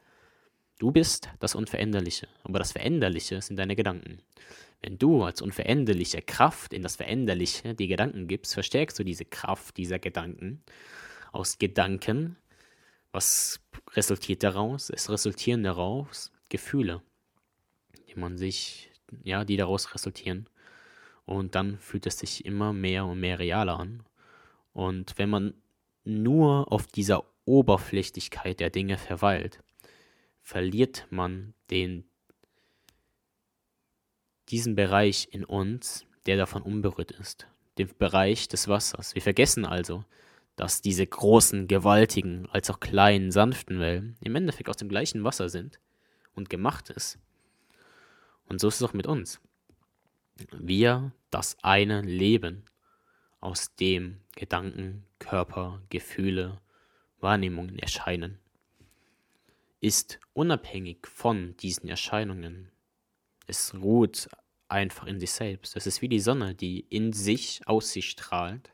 Du 0.78 0.90
bist 0.90 1.28
das 1.38 1.54
Unveränderliche, 1.54 2.26
aber 2.42 2.58
das 2.58 2.72
Veränderliche 2.72 3.40
sind 3.40 3.56
deine 3.56 3.76
Gedanken. 3.76 4.18
Wenn 4.82 4.98
du 4.98 5.22
als 5.22 5.40
unveränderliche 5.40 6.20
Kraft 6.20 6.74
in 6.74 6.82
das 6.82 6.96
Veränderliche 6.96 7.74
die 7.74 7.86
Gedanken 7.86 8.26
gibst, 8.26 8.54
verstärkst 8.54 8.98
du 8.98 9.04
diese 9.04 9.24
Kraft 9.24 9.76
dieser 9.76 9.98
Gedanken. 9.98 10.62
Aus 11.32 11.58
Gedanken, 11.58 12.36
was 13.12 13.60
resultiert 13.92 14.42
daraus? 14.42 14.90
Es 14.90 15.08
resultieren 15.08 15.62
daraus 15.62 16.32
Gefühle, 16.48 17.02
die 18.08 18.18
man 18.18 18.36
sich, 18.36 18.90
ja, 19.22 19.44
die 19.44 19.56
daraus 19.56 19.94
resultieren. 19.94 20.48
Und 21.24 21.54
dann 21.54 21.78
fühlt 21.78 22.06
es 22.06 22.18
sich 22.18 22.44
immer 22.44 22.72
mehr 22.72 23.06
und 23.06 23.20
mehr 23.20 23.38
realer 23.38 23.78
an. 23.78 24.02
Und 24.72 25.16
wenn 25.16 25.30
man 25.30 25.54
nur 26.04 26.70
auf 26.70 26.88
dieser 26.88 27.24
Oberflächlichkeit 27.46 28.60
der 28.60 28.70
Dinge 28.70 28.98
verweilt, 28.98 29.60
verliert 30.44 31.06
man 31.10 31.54
den, 31.70 32.04
diesen 34.50 34.76
Bereich 34.76 35.28
in 35.32 35.44
uns, 35.44 36.06
der 36.26 36.36
davon 36.36 36.62
unberührt 36.62 37.10
ist, 37.10 37.48
den 37.78 37.88
Bereich 37.98 38.46
des 38.46 38.68
Wassers. 38.68 39.14
Wir 39.14 39.22
vergessen 39.22 39.64
also, 39.64 40.04
dass 40.54 40.82
diese 40.82 41.06
großen, 41.06 41.66
gewaltigen, 41.66 42.46
als 42.52 42.70
auch 42.70 42.78
kleinen, 42.78 43.32
sanften 43.32 43.80
Wellen 43.80 44.16
im 44.20 44.36
Endeffekt 44.36 44.68
aus 44.68 44.76
dem 44.76 44.90
gleichen 44.90 45.24
Wasser 45.24 45.48
sind 45.48 45.80
und 46.34 46.50
gemacht 46.50 46.90
ist. 46.90 47.18
Und 48.44 48.60
so 48.60 48.68
ist 48.68 48.76
es 48.76 48.82
auch 48.82 48.92
mit 48.92 49.06
uns. 49.06 49.40
Wir 50.52 51.12
das 51.30 51.56
eine 51.62 52.02
Leben, 52.02 52.64
aus 53.40 53.74
dem 53.76 54.20
Gedanken, 54.36 55.04
Körper, 55.18 55.82
Gefühle, 55.90 56.60
Wahrnehmungen 57.20 57.78
erscheinen 57.78 58.38
ist 59.84 60.18
unabhängig 60.32 61.06
von 61.06 61.58
diesen 61.58 61.90
Erscheinungen. 61.90 62.70
Es 63.46 63.74
ruht 63.74 64.30
einfach 64.66 65.06
in 65.06 65.20
sich 65.20 65.32
selbst. 65.32 65.76
Es 65.76 65.86
ist 65.86 66.00
wie 66.00 66.08
die 66.08 66.20
Sonne, 66.20 66.54
die 66.54 66.80
in 66.88 67.12
sich 67.12 67.60
aus 67.66 67.92
sich 67.92 68.08
strahlt 68.08 68.72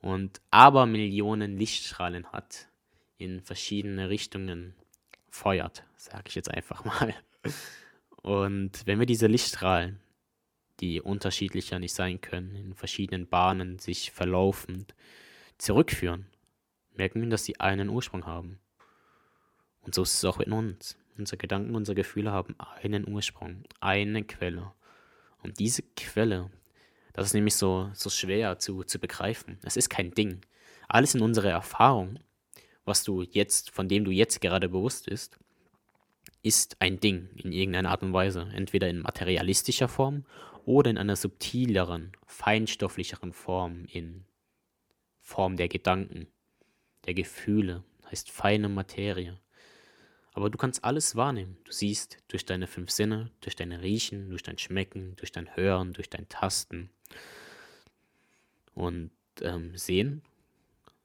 und 0.00 0.42
aber 0.50 0.84
Millionen 0.84 1.56
Lichtstrahlen 1.56 2.26
hat, 2.32 2.68
in 3.16 3.40
verschiedene 3.40 4.10
Richtungen 4.10 4.74
feuert, 5.30 5.84
sage 5.96 6.24
ich 6.26 6.34
jetzt 6.34 6.50
einfach 6.50 6.84
mal. 6.84 7.14
Und 8.22 8.86
wenn 8.86 8.98
wir 8.98 9.06
diese 9.06 9.26
Lichtstrahlen, 9.26 10.00
die 10.80 11.00
unterschiedlicher 11.00 11.78
nicht 11.78 11.94
sein 11.94 12.20
können, 12.20 12.54
in 12.56 12.74
verschiedenen 12.74 13.26
Bahnen 13.26 13.78
sich 13.78 14.10
verlaufend 14.10 14.94
zurückführen, 15.56 16.26
merken 16.92 17.22
wir, 17.22 17.30
dass 17.30 17.46
sie 17.46 17.58
einen 17.58 17.88
Ursprung 17.88 18.26
haben. 18.26 18.60
Und 19.84 19.94
so 19.94 20.02
ist 20.02 20.14
es 20.14 20.24
auch 20.24 20.40
in 20.40 20.52
uns. 20.52 20.96
Unsere 21.16 21.36
Gedanken, 21.36 21.74
unsere 21.74 21.94
Gefühle 21.94 22.32
haben 22.32 22.56
einen 22.82 23.06
Ursprung, 23.08 23.64
eine 23.80 24.24
Quelle. 24.24 24.72
Und 25.42 25.58
diese 25.58 25.82
Quelle, 25.96 26.50
das 27.12 27.26
ist 27.26 27.34
nämlich 27.34 27.54
so, 27.54 27.90
so 27.94 28.10
schwer 28.10 28.58
zu, 28.58 28.82
zu 28.82 28.98
begreifen. 28.98 29.58
Es 29.62 29.76
ist 29.76 29.90
kein 29.90 30.12
Ding. 30.12 30.40
Alles 30.88 31.14
in 31.14 31.20
unserer 31.20 31.50
Erfahrung, 31.50 32.18
was 32.84 33.04
du 33.04 33.22
jetzt, 33.22 33.70
von 33.70 33.88
dem 33.88 34.04
du 34.04 34.10
jetzt 34.10 34.40
gerade 34.40 34.68
bewusst 34.68 35.06
bist, 35.06 35.38
ist 36.42 36.76
ein 36.80 37.00
Ding 37.00 37.28
in 37.36 37.52
irgendeiner 37.52 37.90
Art 37.90 38.02
und 38.02 38.12
Weise. 38.12 38.48
Entweder 38.52 38.88
in 38.88 39.00
materialistischer 39.00 39.88
Form 39.88 40.24
oder 40.64 40.90
in 40.90 40.98
einer 40.98 41.16
subtileren, 41.16 42.12
feinstofflicheren 42.26 43.32
Form, 43.32 43.86
in 43.86 44.24
Form 45.20 45.56
der 45.56 45.68
Gedanken, 45.68 46.26
der 47.06 47.14
Gefühle, 47.14 47.84
heißt 48.10 48.30
feine 48.30 48.68
Materie. 48.68 49.38
Aber 50.34 50.50
du 50.50 50.58
kannst 50.58 50.84
alles 50.84 51.14
wahrnehmen. 51.14 51.56
Du 51.64 51.72
siehst 51.72 52.18
durch 52.28 52.44
deine 52.44 52.66
fünf 52.66 52.90
Sinne, 52.90 53.30
durch 53.40 53.54
dein 53.54 53.72
Riechen, 53.72 54.30
durch 54.30 54.42
dein 54.42 54.58
Schmecken, 54.58 55.14
durch 55.16 55.30
dein 55.30 55.56
Hören, 55.56 55.92
durch 55.92 56.10
dein 56.10 56.28
Tasten. 56.28 56.90
Und 58.74 59.10
ähm, 59.40 59.76
Sehen, 59.76 60.22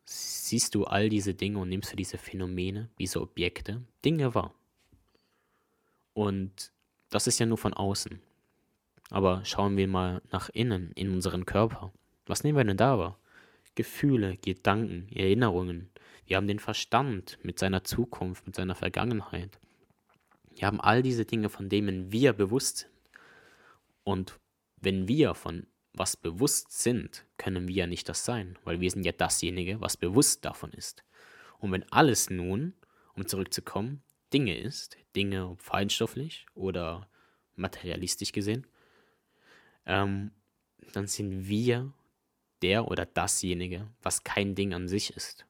siehst 0.04 0.74
du 0.74 0.86
all 0.86 1.10
diese 1.10 1.36
Dinge 1.36 1.60
und 1.60 1.70
nimmst 1.70 1.92
du 1.92 1.96
diese 1.96 2.18
Phänomene, 2.18 2.90
diese 2.98 3.22
Objekte, 3.22 3.84
Dinge 4.04 4.34
wahr. 4.34 4.54
Und 6.14 6.72
das 7.12 7.28
ist 7.28 7.40
ja 7.40 7.46
nur 7.46 7.60
von 7.60 7.76
außen. 7.76 8.20
Aber 9.12 9.46
schauen 9.46 9.78
wir 9.78 9.88
mal 9.88 10.22
nach 10.32 10.50
innen, 10.50 10.92
in 10.94 11.12
unseren 11.12 11.46
Körper. 11.46 11.94
Was 12.26 12.44
nehmen 12.44 12.58
wir 12.58 12.64
denn 12.64 12.78
da 12.78 12.98
wahr? 12.98 13.20
Gefühle, 13.76 14.38
Gedanken, 14.38 15.08
Erinnerungen, 15.14 15.90
wir 16.30 16.38
haben 16.38 16.48
den 16.48 16.60
Verstand 16.60 17.40
mit 17.42 17.58
seiner 17.58 17.84
Zukunft, 17.84 18.46
mit 18.46 18.56
seiner 18.56 18.76
Vergangenheit. 18.76 19.60
Wir 20.52 20.68
haben 20.68 20.80
all 20.80 21.02
diese 21.02 21.26
Dinge, 21.26 21.50
von 21.50 21.70
denen 21.70 22.12
wir 22.12 22.34
bewusst 22.34 22.78
sind. 22.78 22.90
Und 24.04 24.40
wenn 24.78 25.08
wir 25.08 25.34
von 25.34 25.68
was 25.94 26.16
bewusst 26.16 26.72
sind, 26.72 27.26
können 27.38 27.68
wir 27.68 27.76
ja 27.76 27.88
nicht 27.88 28.08
das 28.10 28.26
sein, 28.26 28.58
weil 28.64 28.80
wir 28.80 28.90
sind 28.90 29.06
ja 29.06 29.12
dasjenige, 29.12 29.82
was 29.82 29.98
bewusst 29.98 30.46
davon 30.46 30.72
ist. 30.72 31.04
Und 31.58 31.72
wenn 31.72 31.84
alles 31.92 32.30
nun, 32.30 32.74
um 33.16 33.28
zurückzukommen, 33.28 34.04
Dinge 34.32 34.58
ist, 34.58 34.98
Dinge 35.16 35.56
feinstofflich 35.58 36.46
oder 36.54 37.10
materialistisch 37.56 38.32
gesehen, 38.32 38.68
ähm, 39.86 40.32
dann 40.94 41.08
sind 41.08 41.48
wir 41.48 41.92
der 42.62 42.88
oder 42.88 43.06
dasjenige, 43.06 43.88
was 44.02 44.24
kein 44.24 44.54
Ding 44.54 44.74
an 44.74 44.88
sich 44.88 45.16
ist. 45.16 45.46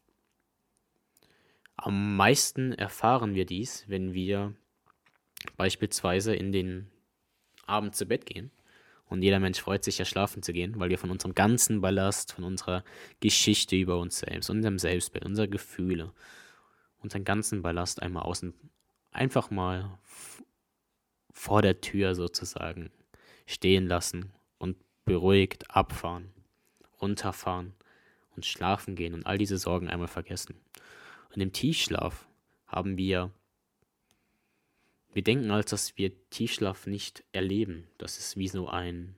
Am 1.82 2.18
meisten 2.18 2.74
erfahren 2.74 3.36
wir 3.36 3.46
dies, 3.46 3.86
wenn 3.88 4.14
wir 4.14 4.54
beispielsweise 5.56 6.36
in 6.36 6.52
den 6.52 6.92
Abend 7.66 7.96
zu 7.96 8.06
Bett 8.06 8.26
gehen. 8.26 8.52
Und 9.06 9.22
jeder 9.22 9.40
Mensch 9.40 9.62
freut 9.62 9.86
sich 9.86 9.98
ja 9.98 10.04
schlafen 10.04 10.44
zu 10.44 10.52
gehen, 10.52 10.78
weil 10.78 10.90
wir 10.90 10.98
von 10.98 11.10
unserem 11.10 11.34
ganzen 11.34 11.80
Ballast, 11.80 12.34
von 12.34 12.44
unserer 12.44 12.84
Geschichte 13.22 13.78
über 13.78 13.98
uns 13.98 14.20
selbst, 14.20 14.50
unserem 14.50 14.78
Selbstbild, 14.78 15.26
unserer 15.26 15.48
Gefühle, 15.48 16.12
unseren 17.02 17.24
ganzen 17.24 17.62
Ballast 17.62 18.02
einmal 18.02 18.24
außen, 18.24 18.54
einfach 19.12 19.50
mal 19.50 19.98
vor 21.32 21.62
der 21.62 21.80
Tür 21.80 22.14
sozusagen 22.14 22.92
stehen 23.46 23.88
lassen 23.88 24.34
und 24.58 24.76
beruhigt 25.06 25.74
abfahren, 25.74 26.34
runterfahren 27.02 27.74
und 28.36 28.46
schlafen 28.46 28.96
gehen 28.96 29.14
und 29.14 29.26
all 29.26 29.38
diese 29.38 29.58
Sorgen 29.58 29.88
einmal 29.88 30.10
vergessen. 30.10 30.56
Und 31.34 31.42
im 31.42 31.52
Tiefschlaf 31.52 32.28
haben 32.66 32.98
wir, 32.98 33.32
wir 35.14 35.24
denken 35.24 35.52
als 35.52 35.70
dass 35.70 35.98
wir 35.98 36.12
Tiefschlaf 36.30 36.88
nicht 36.88 37.24
erleben. 37.32 37.88
Das 37.98 38.18
ist 38.18 38.38
wie 38.38 38.48
so 38.48 38.68
ein 38.68 39.16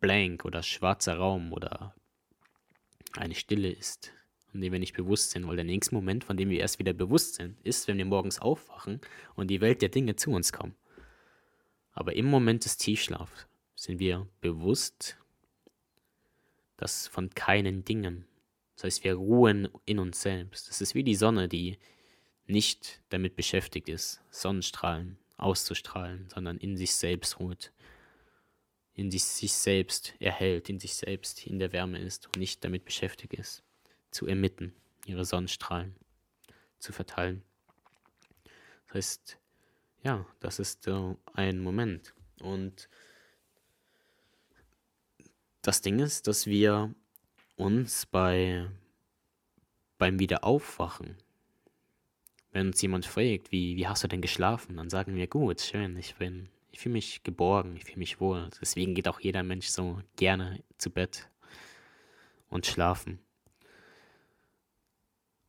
blank 0.00 0.44
oder 0.44 0.62
schwarzer 0.62 1.16
Raum 1.16 1.52
oder 1.52 1.94
eine 3.16 3.34
Stille 3.34 3.70
ist, 3.70 4.12
in 4.52 4.60
dem 4.60 4.72
wir 4.72 4.78
nicht 4.78 4.96
bewusst 4.96 5.30
sind, 5.30 5.46
weil 5.46 5.56
der 5.56 5.64
nächste 5.64 5.94
Moment, 5.94 6.24
von 6.24 6.36
dem 6.36 6.50
wir 6.50 6.60
erst 6.60 6.78
wieder 6.78 6.92
bewusst 6.92 7.36
sind, 7.36 7.60
ist, 7.62 7.88
wenn 7.88 7.98
wir 7.98 8.04
morgens 8.04 8.38
aufwachen 8.38 9.00
und 9.34 9.48
die 9.48 9.60
Welt 9.60 9.82
der 9.82 9.88
Dinge 9.88 10.16
zu 10.16 10.30
uns 10.30 10.52
kommt. 10.52 10.74
Aber 11.92 12.16
im 12.16 12.26
Moment 12.26 12.64
des 12.64 12.76
Tiefschlafs 12.76 13.46
sind 13.76 13.98
wir 13.98 14.28
bewusst, 14.40 15.16
dass 16.76 17.06
von 17.06 17.30
keinen 17.30 17.84
Dingen. 17.84 18.26
Das 18.74 18.84
heißt, 18.84 19.04
wir 19.04 19.14
ruhen 19.14 19.68
in 19.84 19.98
uns 19.98 20.20
selbst. 20.20 20.68
Das 20.68 20.80
ist 20.80 20.94
wie 20.94 21.04
die 21.04 21.14
Sonne, 21.14 21.48
die 21.48 21.78
nicht 22.46 23.00
damit 23.08 23.36
beschäftigt 23.36 23.88
ist, 23.88 24.20
Sonnenstrahlen 24.30 25.18
auszustrahlen, 25.36 26.28
sondern 26.32 26.58
in 26.58 26.76
sich 26.76 26.94
selbst 26.94 27.40
ruht, 27.40 27.72
in 28.94 29.10
sich, 29.10 29.24
sich 29.24 29.52
selbst 29.52 30.14
erhält, 30.20 30.68
in 30.68 30.78
sich 30.78 30.94
selbst 30.94 31.46
in 31.46 31.58
der 31.58 31.72
Wärme 31.72 31.98
ist 31.98 32.26
und 32.26 32.36
nicht 32.36 32.64
damit 32.64 32.84
beschäftigt 32.84 33.34
ist, 33.34 33.62
zu 34.10 34.26
emitten, 34.26 34.72
ihre 35.06 35.24
Sonnenstrahlen 35.24 35.96
zu 36.78 36.92
verteilen. 36.92 37.42
Das 38.86 38.94
heißt, 38.96 39.38
ja, 40.02 40.26
das 40.40 40.58
ist 40.58 40.86
äh, 40.86 41.14
ein 41.32 41.58
Moment. 41.60 42.14
Und 42.40 42.88
das 45.62 45.80
Ding 45.80 45.98
ist, 45.98 46.26
dass 46.26 46.46
wir 46.46 46.94
uns 47.56 48.06
bei, 48.06 48.68
beim 49.98 50.18
Wiederaufwachen, 50.18 51.16
wenn 52.52 52.68
uns 52.68 52.80
jemand 52.82 53.06
fragt, 53.06 53.52
wie, 53.52 53.76
wie 53.76 53.86
hast 53.86 54.04
du 54.04 54.08
denn 54.08 54.20
geschlafen, 54.20 54.76
dann 54.76 54.90
sagen 54.90 55.16
wir, 55.16 55.26
gut, 55.26 55.60
schön, 55.60 55.96
ich 55.96 56.14
bin, 56.16 56.48
ich 56.70 56.80
fühle 56.80 56.94
mich 56.94 57.22
geborgen, 57.22 57.76
ich 57.76 57.84
fühle 57.84 57.98
mich 57.98 58.20
wohl. 58.20 58.48
Deswegen 58.60 58.94
geht 58.94 59.08
auch 59.08 59.20
jeder 59.20 59.42
Mensch 59.42 59.66
so 59.66 60.00
gerne 60.16 60.62
zu 60.78 60.90
Bett 60.90 61.28
und 62.48 62.66
schlafen. 62.66 63.18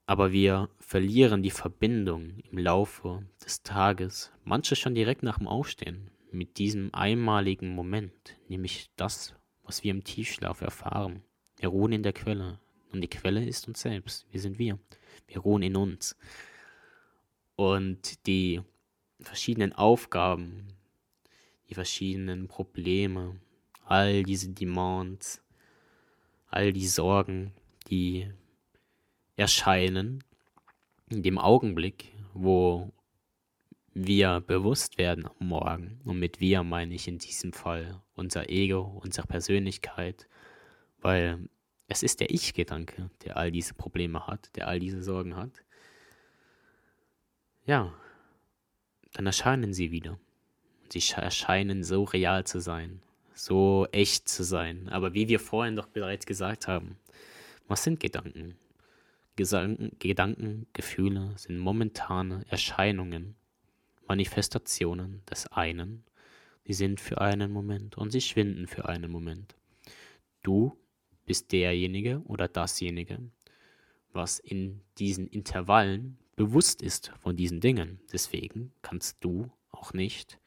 Aber 0.08 0.32
wir 0.32 0.70
verlieren 0.80 1.42
die 1.42 1.52
Verbindung 1.52 2.40
im 2.52 2.60
Laufe 2.60 3.24
des 3.44 3.64
Tages, 3.64 4.32
manche 4.44 4.76
schon 4.76 4.94
direkt 4.94 5.24
nach 5.24 5.40
dem 5.40 5.48
Aufstehen, 5.48 6.12
mit 6.32 6.58
diesem 6.60 6.94
einmaligen 6.94 7.70
Moment, 7.70 8.36
nämlich 8.48 8.90
das, 8.98 9.34
was 9.64 9.84
wir 9.84 9.92
im 9.92 10.04
Tiefschlaf 10.04 10.62
erfahren. 10.62 11.24
Wir 11.58 11.70
ruhen 11.70 11.94
in 11.94 12.04
der 12.04 12.14
Quelle 12.14 12.60
und 12.92 13.02
die 13.02 13.08
Quelle 13.08 13.44
ist 13.44 13.68
uns 13.68 13.82
selbst. 13.82 14.26
Wir 14.32 14.40
sind 14.40 14.60
wir. 14.60 14.80
Wir 15.28 15.40
ruhen 15.40 15.64
in 15.64 15.76
uns. 15.76 16.16
Und 17.56 18.26
die 18.28 18.62
verschiedenen 19.20 19.74
Aufgaben, 19.74 20.68
die 21.70 21.74
verschiedenen 21.74 22.48
Probleme, 22.48 23.40
all 23.86 24.24
diese 24.24 24.50
Demands, 24.50 25.42
all 26.48 26.74
die 26.74 26.88
Sorgen, 26.88 27.54
die 27.90 28.30
erscheinen 29.36 30.24
in 31.10 31.24
dem 31.24 31.38
Augenblick, 31.38 32.14
wo 32.34 32.92
wir 33.94 34.42
bewusst 34.42 34.98
werden 34.98 35.28
am 35.40 35.48
Morgen. 35.48 36.02
Und 36.04 36.20
mit 36.20 36.40
wir 36.40 36.64
meine 36.64 36.94
ich 36.94 37.08
in 37.08 37.18
diesem 37.18 37.54
Fall 37.54 38.02
unser 38.16 38.50
Ego, 38.50 39.00
unsere 39.04 39.28
Persönlichkeit, 39.28 40.28
weil 41.06 41.38
es 41.88 42.02
ist 42.02 42.20
der 42.20 42.32
Ich-Gedanke, 42.32 43.12
der 43.24 43.38
all 43.38 43.52
diese 43.52 43.76
Probleme 43.76 44.26
hat, 44.26 44.50
der 44.56 44.68
all 44.68 44.80
diese 44.80 45.04
Sorgen 45.04 45.36
hat. 45.36 45.52
Ja, 47.68 47.94
dann 49.14 49.28
erscheinen 49.28 49.72
sie 49.72 49.92
wieder. 49.92 50.18
Sie 50.90 51.04
erscheinen 51.16 51.84
so 51.84 52.06
real 52.06 52.44
zu 52.44 52.60
sein, 52.60 53.04
so 53.36 53.88
echt 53.92 54.28
zu 54.28 54.44
sein. 54.44 54.90
Aber 54.90 55.14
wie 55.14 55.28
wir 55.28 55.40
vorhin 55.40 55.76
doch 55.76 55.86
bereits 55.86 56.26
gesagt 56.26 56.68
haben, 56.68 56.98
was 57.68 57.84
sind 57.84 58.00
Gedanken? 58.00 58.58
Gedanken, 59.36 59.92
Gedanken, 60.00 60.66
Gefühle 60.74 61.34
sind 61.38 61.60
momentane 61.60 62.46
Erscheinungen 62.50 63.36
Manifestationen 64.08 65.22
des 65.30 65.46
einen, 65.52 66.04
die 66.66 66.74
sind 66.74 67.00
für 67.00 67.22
einen 67.22 67.52
Moment 67.52 67.96
und 67.96 68.10
sie 68.10 68.22
schwinden 68.22 68.66
für 68.66 68.90
einen 68.90 69.12
Moment. 69.12 69.56
Du 70.42 70.76
bist 71.26 71.52
derjenige 71.52 72.22
oder 72.26 72.48
dasjenige, 72.48 73.20
was 74.14 74.40
in 74.40 74.82
diesen 74.98 75.28
Intervallen 75.28 76.18
bewusst 76.36 76.82
ist 76.82 77.12
von 77.22 77.36
diesen 77.36 77.60
Dingen. 77.60 78.00
Deswegen 78.12 78.72
kannst 78.82 79.18
du 79.24 79.52
auch 79.72 79.94
nicht 79.94 80.40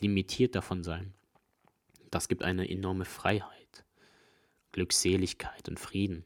limitiert 0.00 0.54
davon 0.54 0.82
sein. 0.82 1.14
Das 2.10 2.28
gibt 2.28 2.42
eine 2.42 2.68
enorme 2.68 3.04
Freiheit, 3.04 3.84
Glückseligkeit 4.72 5.68
und 5.68 5.78
Frieden. 5.78 6.24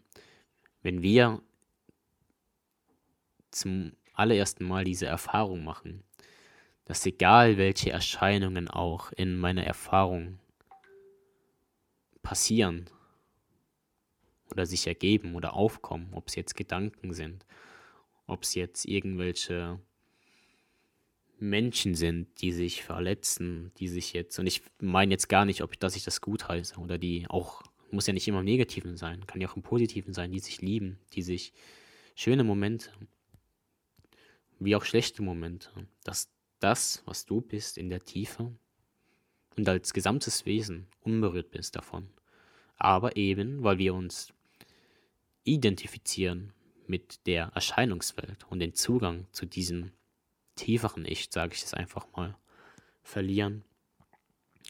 Wenn 0.82 1.02
wir 1.02 1.42
zum 3.50 3.92
allerersten 4.12 4.64
Mal 4.64 4.84
diese 4.84 5.06
Erfahrung 5.06 5.64
machen, 5.64 6.04
dass 6.84 7.04
egal 7.04 7.56
welche 7.58 7.90
Erscheinungen 7.90 8.68
auch 8.68 9.12
in 9.12 9.36
meiner 9.38 9.64
Erfahrung 9.64 10.38
passieren 12.22 12.88
oder 14.58 14.66
sich 14.66 14.88
ergeben 14.88 15.36
oder 15.36 15.54
aufkommen, 15.54 16.08
ob 16.12 16.26
es 16.26 16.34
jetzt 16.34 16.56
Gedanken 16.56 17.12
sind, 17.14 17.46
ob 18.26 18.42
es 18.42 18.56
jetzt 18.56 18.86
irgendwelche 18.86 19.78
Menschen 21.38 21.94
sind, 21.94 22.42
die 22.42 22.50
sich 22.50 22.82
verletzen, 22.82 23.70
die 23.78 23.86
sich 23.86 24.12
jetzt, 24.12 24.36
und 24.40 24.48
ich 24.48 24.62
meine 24.80 25.12
jetzt 25.12 25.28
gar 25.28 25.44
nicht, 25.44 25.62
ob 25.62 25.78
dass 25.78 25.94
ich 25.94 26.02
das 26.02 26.20
gut 26.20 26.48
heiße 26.48 26.76
oder 26.80 26.98
die 26.98 27.26
auch, 27.28 27.62
muss 27.92 28.08
ja 28.08 28.12
nicht 28.12 28.26
immer 28.26 28.40
im 28.40 28.46
Negativen 28.46 28.96
sein, 28.96 29.28
kann 29.28 29.40
ja 29.40 29.48
auch 29.48 29.54
im 29.54 29.62
Positiven 29.62 30.12
sein, 30.12 30.32
die 30.32 30.40
sich 30.40 30.60
lieben, 30.60 30.98
die 31.12 31.22
sich 31.22 31.52
schöne 32.16 32.42
Momente, 32.42 32.90
wie 34.58 34.74
auch 34.74 34.84
schlechte 34.84 35.22
Momente, 35.22 35.70
dass 36.02 36.28
das, 36.58 37.04
was 37.06 37.26
du 37.26 37.40
bist 37.40 37.78
in 37.78 37.90
der 37.90 38.02
Tiefe 38.02 38.52
und 39.56 39.68
als 39.68 39.92
gesamtes 39.92 40.46
Wesen 40.46 40.88
unberührt 41.02 41.52
bist 41.52 41.76
davon. 41.76 42.08
Aber 42.76 43.16
eben, 43.16 43.62
weil 43.62 43.78
wir 43.78 43.94
uns 43.94 44.32
identifizieren 45.52 46.52
mit 46.86 47.26
der 47.26 47.52
Erscheinungswelt 47.54 48.46
und 48.48 48.60
den 48.60 48.74
Zugang 48.74 49.26
zu 49.32 49.46
diesem 49.46 49.92
tieferen 50.54 51.04
Ich, 51.04 51.28
sage 51.30 51.54
ich 51.54 51.62
es 51.62 51.74
einfach 51.74 52.06
mal, 52.12 52.36
verlieren, 53.02 53.64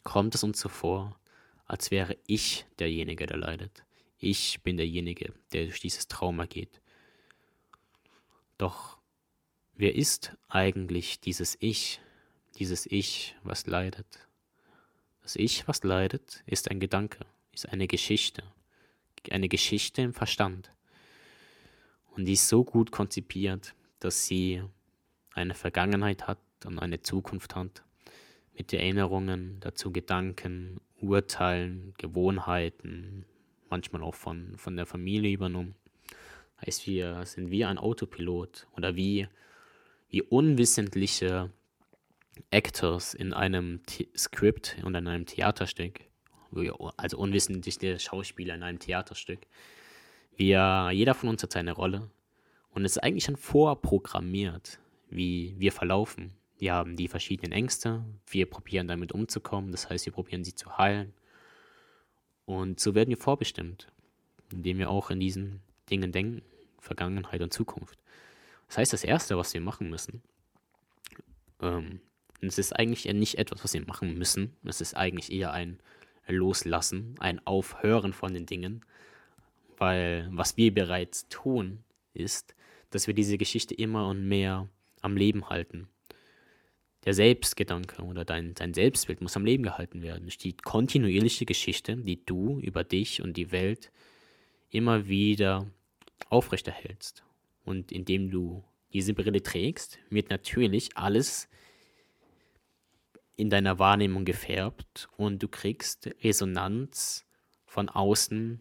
kommt 0.03 0.35
es 0.35 0.43
uns 0.43 0.61
so 0.61 0.69
vor, 0.69 1.19
als 1.67 1.91
wäre 1.91 2.17
ich 2.27 2.67
derjenige, 2.79 3.27
der 3.27 3.39
leidet. 3.39 3.85
Ich 4.19 4.63
bin 4.63 4.77
derjenige, 4.77 5.33
der 5.53 5.65
durch 5.65 5.81
dieses 5.81 6.09
Trauma 6.09 6.47
geht. 6.47 6.81
Doch 8.57 8.99
Wer 9.81 9.95
ist 9.95 10.37
eigentlich 10.49 11.21
dieses 11.21 11.57
Ich, 11.61 12.01
dieses 12.57 12.85
Ich, 12.87 13.37
was 13.45 13.69
leidet? 13.69 14.27
Das 15.23 15.37
Ich, 15.37 15.69
was 15.69 15.85
leidet, 15.85 16.43
ist 16.47 16.69
ein 16.69 16.81
Gedanke, 16.81 17.25
ist 17.53 17.69
eine 17.69 17.87
Geschichte, 17.87 18.43
eine 19.31 19.49
Geschichte 19.49 20.03
im 20.03 20.13
Verstand. 20.13 20.73
Und 22.11 22.25
die 22.25 22.33
ist 22.33 22.49
so 22.49 22.65
gut 22.65 22.91
konzipiert, 22.91 23.75
dass 24.01 24.27
sie 24.27 24.63
eine 25.35 25.55
Vergangenheit 25.55 26.27
hat 26.27 26.39
und 26.65 26.79
eine 26.79 27.01
Zukunft 27.01 27.55
hat, 27.55 27.85
mit 28.55 28.73
Erinnerungen, 28.73 29.59
dazu 29.61 29.93
Gedanken, 29.93 30.81
Urteilen, 31.01 31.95
Gewohnheiten, 31.99 33.25
manchmal 33.71 34.03
auch 34.03 34.17
von, 34.17 34.57
von 34.57 34.77
der 34.77 34.87
Familie 34.87 35.33
übernommen. 35.33 35.77
Heißt, 36.65 36.87
wir 36.89 37.25
sind 37.25 37.53
wie 37.53 37.65
ein 37.65 37.79
Autopilot 37.79 38.67
oder 38.73 38.97
wie 38.97 39.29
wie 40.09 40.23
unwissentliche 40.23 41.51
Actors 42.51 43.15
in 43.15 43.33
einem 43.33 43.81
The 43.89 44.09
Skript 44.17 44.77
und 44.83 44.95
in 44.95 45.07
einem 45.07 45.27
Theaterstück, 45.27 46.01
also 46.97 47.19
unwissentliche 47.19 47.99
Schauspieler 47.99 48.55
in 48.55 48.63
einem 48.63 48.79
Theaterstück. 48.79 49.41
Wir, 50.37 50.91
jeder 50.93 51.15
von 51.15 51.29
uns 51.29 51.43
hat 51.43 51.53
seine 51.53 51.73
Rolle 51.73 52.11
und 52.71 52.85
es 52.85 52.93
ist 52.93 53.03
eigentlich 53.03 53.25
schon 53.25 53.37
vorprogrammiert, 53.37 54.79
wie 55.11 55.55
wir 55.59 55.73
verlaufen. 55.73 56.33
Wir 56.59 56.75
haben 56.75 56.97
die 56.97 57.09
verschiedenen 57.09 57.53
Ängste, 57.53 58.05
wir 58.27 58.47
probieren 58.47 58.89
damit 58.89 59.13
umzukommen, 59.13 59.71
das 59.73 59.89
heißt, 59.89 60.07
wir 60.07 60.13
probieren 60.13 60.45
sie 60.45 60.55
zu 60.55 60.77
heilen. 60.77 61.13
Und 62.47 62.81
so 62.81 62.95
werden 62.95 63.11
wir 63.11 63.17
vorbestimmt, 63.17 63.89
indem 64.53 64.79
wir 64.79 64.91
auch 64.91 65.11
in 65.11 65.21
diesen 65.21 65.61
Dingen 65.91 66.13
denken, 66.13 66.43
Vergangenheit 66.81 67.43
und 67.43 67.53
Zukunft. 67.53 67.99
Das 68.69 68.79
heißt, 68.79 68.93
das 68.93 69.05
Erste, 69.05 69.37
was 69.37 69.55
wir 69.55 69.61
machen 69.61 69.91
müssen, 69.91 70.23
ähm, 71.61 72.01
es 72.41 72.59
ist 72.59 72.73
eigentlich 72.75 73.05
nicht 73.13 73.39
etwas, 73.39 73.65
was 73.65 73.75
wir 73.75 73.85
machen 73.85 74.17
müssen, 74.17 74.57
es 74.65 74.81
ist 74.81 74.95
eigentlich 74.95 75.33
eher 75.33 75.53
ein 75.53 75.81
Loslassen, 76.37 77.15
ein 77.19 77.45
Aufhören 77.47 78.13
von 78.13 78.35
den 78.35 78.47
Dingen, 78.47 78.85
weil 79.79 80.29
was 80.31 80.57
wir 80.57 80.73
bereits 80.75 81.29
tun, 81.29 81.85
ist, 82.15 82.55
dass 82.91 83.07
wir 83.07 83.15
diese 83.15 83.39
Geschichte 83.39 83.75
immer 83.75 84.09
und 84.09 84.27
mehr 84.29 84.69
am 85.03 85.17
Leben 85.17 85.49
halten. 85.49 85.89
der 87.05 87.15
Selbstgedanke 87.15 88.03
oder 88.03 88.25
dein, 88.25 88.55
dein 88.55 88.75
Selbstbild 88.75 89.21
muss 89.23 89.37
am 89.37 89.45
Leben 89.45 89.63
gehalten 89.63 90.03
werden. 90.03 90.29
Die 90.43 90.53
kontinuierliche 90.57 91.47
Geschichte, 91.47 91.97
die 91.97 92.25
du 92.25 92.59
über 92.61 92.85
dich 92.85 93.23
und 93.23 93.37
die 93.37 93.53
Welt 93.53 93.91
immer 94.71 95.09
wieder 95.09 95.71
aufrechterhältst. 96.29 97.25
Und 97.65 97.93
indem 97.93 98.31
du 98.31 98.65
diese 98.93 99.15
Brille 99.15 99.43
trägst, 99.43 99.99
wird 100.11 100.31
natürlich 100.31 100.97
alles 100.97 101.49
in 103.39 103.51
deiner 103.51 103.79
Wahrnehmung 103.79 104.25
gefärbt 104.25 105.09
und 105.17 105.41
du 105.41 105.49
kriegst 105.49 106.11
Resonanz 106.25 107.25
von 107.67 107.89
außen, 107.89 108.61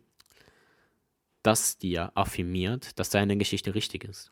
das 1.41 1.79
dir 1.79 2.11
affirmiert, 2.13 2.99
dass 2.99 3.09
deine 3.09 3.37
Geschichte 3.37 3.73
richtig 3.73 4.03
ist. 4.03 4.31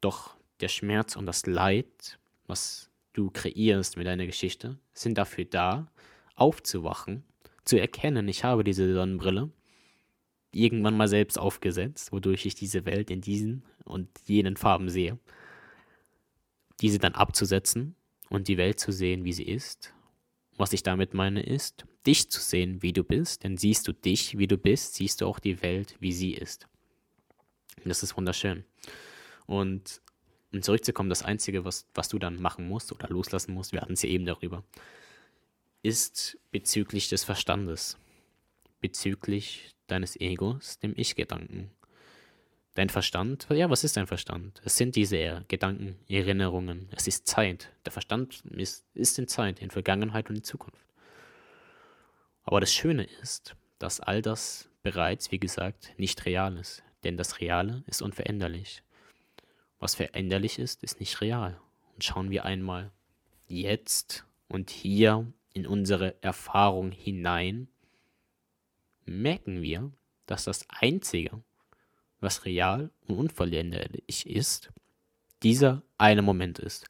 Doch 0.00 0.34
der 0.60 0.68
Schmerz 0.68 1.14
und 1.14 1.26
das 1.26 1.44
Leid, 1.44 2.18
was 2.46 2.90
du 3.12 3.30
kreierst 3.30 3.98
mit 3.98 4.06
deiner 4.06 4.24
Geschichte, 4.24 4.78
sind 4.94 5.18
dafür 5.18 5.44
da, 5.44 5.92
aufzuwachen, 6.34 7.22
zu 7.64 7.78
erkennen, 7.78 8.28
ich 8.28 8.44
habe 8.44 8.64
diese 8.64 8.94
Sonnenbrille 8.94 9.50
irgendwann 10.52 10.96
mal 10.96 11.08
selbst 11.08 11.38
aufgesetzt, 11.38 12.12
wodurch 12.12 12.46
ich 12.46 12.54
diese 12.54 12.86
Welt 12.86 13.10
in 13.10 13.20
diesen 13.20 13.62
und 13.84 14.08
jenen 14.24 14.56
Farben 14.56 14.88
sehe. 14.88 15.18
Diese 16.80 16.98
dann 16.98 17.12
abzusetzen 17.12 17.94
und 18.30 18.48
die 18.48 18.56
Welt 18.56 18.78
zu 18.80 18.92
sehen, 18.92 19.24
wie 19.24 19.32
sie 19.32 19.44
ist. 19.44 19.92
Was 20.56 20.72
ich 20.72 20.82
damit 20.82 21.14
meine, 21.14 21.42
ist, 21.42 21.84
dich 22.06 22.30
zu 22.30 22.40
sehen, 22.40 22.82
wie 22.82 22.92
du 22.92 23.04
bist, 23.04 23.44
denn 23.44 23.56
siehst 23.56 23.86
du 23.86 23.92
dich, 23.92 24.38
wie 24.38 24.48
du 24.48 24.58
bist, 24.58 24.94
siehst 24.94 25.20
du 25.20 25.26
auch 25.26 25.38
die 25.38 25.62
Welt, 25.62 25.96
wie 26.00 26.12
sie 26.12 26.34
ist. 26.34 26.66
Und 27.76 27.88
das 27.88 28.02
ist 28.02 28.16
wunderschön. 28.16 28.64
Und 29.46 30.00
um 30.52 30.62
zurückzukommen, 30.62 31.10
das 31.10 31.22
Einzige, 31.22 31.64
was, 31.64 31.86
was 31.94 32.08
du 32.08 32.18
dann 32.18 32.40
machen 32.40 32.66
musst 32.66 32.92
oder 32.92 33.08
loslassen 33.08 33.54
musst, 33.54 33.72
wir 33.72 33.80
hatten 33.80 33.92
es 33.92 34.02
ja 34.02 34.08
eben 34.08 34.26
darüber, 34.26 34.64
ist 35.82 36.38
bezüglich 36.50 37.08
des 37.08 37.24
Verstandes, 37.24 37.98
bezüglich 38.80 39.74
deines 39.86 40.18
Egos, 40.20 40.78
dem 40.78 40.92
Ich-Gedanken. 40.96 41.70
Dein 42.78 42.90
Verstand, 42.90 43.48
ja, 43.50 43.68
was 43.70 43.82
ist 43.82 43.96
dein 43.96 44.06
Verstand? 44.06 44.62
Es 44.64 44.76
sind 44.76 44.94
diese 44.94 45.44
Gedanken, 45.48 45.96
Erinnerungen, 46.08 46.88
es 46.92 47.08
ist 47.08 47.26
Zeit. 47.26 47.72
Der 47.84 47.90
Verstand 47.90 48.44
ist, 48.52 48.84
ist 48.94 49.18
in 49.18 49.26
Zeit, 49.26 49.58
in 49.58 49.72
Vergangenheit 49.72 50.30
und 50.30 50.36
in 50.36 50.44
Zukunft. 50.44 50.86
Aber 52.44 52.60
das 52.60 52.72
Schöne 52.72 53.02
ist, 53.20 53.56
dass 53.80 53.98
all 53.98 54.22
das 54.22 54.70
bereits, 54.84 55.32
wie 55.32 55.40
gesagt, 55.40 55.92
nicht 55.96 56.24
real 56.24 56.56
ist. 56.56 56.84
Denn 57.02 57.16
das 57.16 57.40
Reale 57.40 57.82
ist 57.88 58.00
unveränderlich. 58.00 58.84
Was 59.80 59.96
veränderlich 59.96 60.60
ist, 60.60 60.84
ist 60.84 61.00
nicht 61.00 61.20
real. 61.20 61.60
Und 61.94 62.04
schauen 62.04 62.30
wir 62.30 62.44
einmal 62.44 62.92
jetzt 63.48 64.24
und 64.46 64.70
hier 64.70 65.26
in 65.52 65.66
unsere 65.66 66.14
Erfahrung 66.22 66.92
hinein, 66.92 67.66
merken 69.04 69.62
wir, 69.62 69.90
dass 70.26 70.44
das 70.44 70.64
Einzige, 70.68 71.42
was 72.20 72.44
real 72.44 72.90
und 73.06 73.16
unveränderlich 73.16 74.26
ist, 74.26 74.70
dieser 75.42 75.82
eine 75.98 76.22
Moment 76.22 76.58
ist. 76.58 76.86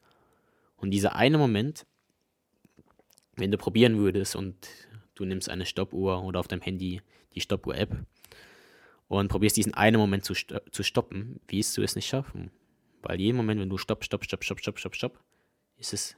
Und 0.77 0.91
dieser 0.91 1.15
eine 1.15 1.37
Moment, 1.37 1.85
wenn 3.35 3.51
du 3.51 3.57
probieren 3.57 3.97
würdest 3.97 4.35
und 4.35 4.55
du 5.15 5.25
nimmst 5.25 5.49
eine 5.49 5.65
Stoppuhr 5.65 6.23
oder 6.23 6.39
auf 6.39 6.47
deinem 6.47 6.61
Handy 6.61 7.01
die 7.35 7.41
Stoppuhr-App 7.41 8.05
und 9.07 9.27
probierst 9.27 9.57
diesen 9.57 9.73
einen 9.73 9.97
Moment 9.97 10.23
zu, 10.25 10.33
zu 10.33 10.83
stoppen, 10.83 11.39
wirst 11.47 11.77
du 11.77 11.81
es 11.81 11.95
nicht 11.95 12.07
schaffen. 12.07 12.51
Weil 13.01 13.19
jeden 13.19 13.37
Moment, 13.37 13.61
wenn 13.61 13.69
du 13.69 13.77
stopp, 13.77 14.03
stopp, 14.03 14.23
stopp, 14.23 14.43
stopp, 14.43 14.59
stopp, 14.59 14.79
stopp, 14.79 14.95
stopp, 14.95 15.19
ist 15.77 15.93
es 15.93 16.17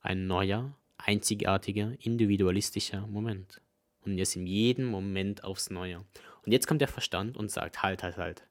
ein 0.00 0.26
neuer, 0.26 0.74
einzigartiger, 0.96 1.94
individualistischer 2.00 3.06
Moment. 3.06 3.60
Und 4.04 4.16
jetzt 4.16 4.36
in 4.36 4.46
jedem 4.46 4.86
Moment 4.86 5.44
aufs 5.44 5.70
Neue. 5.70 6.04
Und 6.44 6.52
jetzt 6.52 6.66
kommt 6.66 6.80
der 6.80 6.88
Verstand 6.88 7.36
und 7.36 7.50
sagt, 7.50 7.82
halt, 7.82 8.02
halt, 8.02 8.16
halt. 8.16 8.46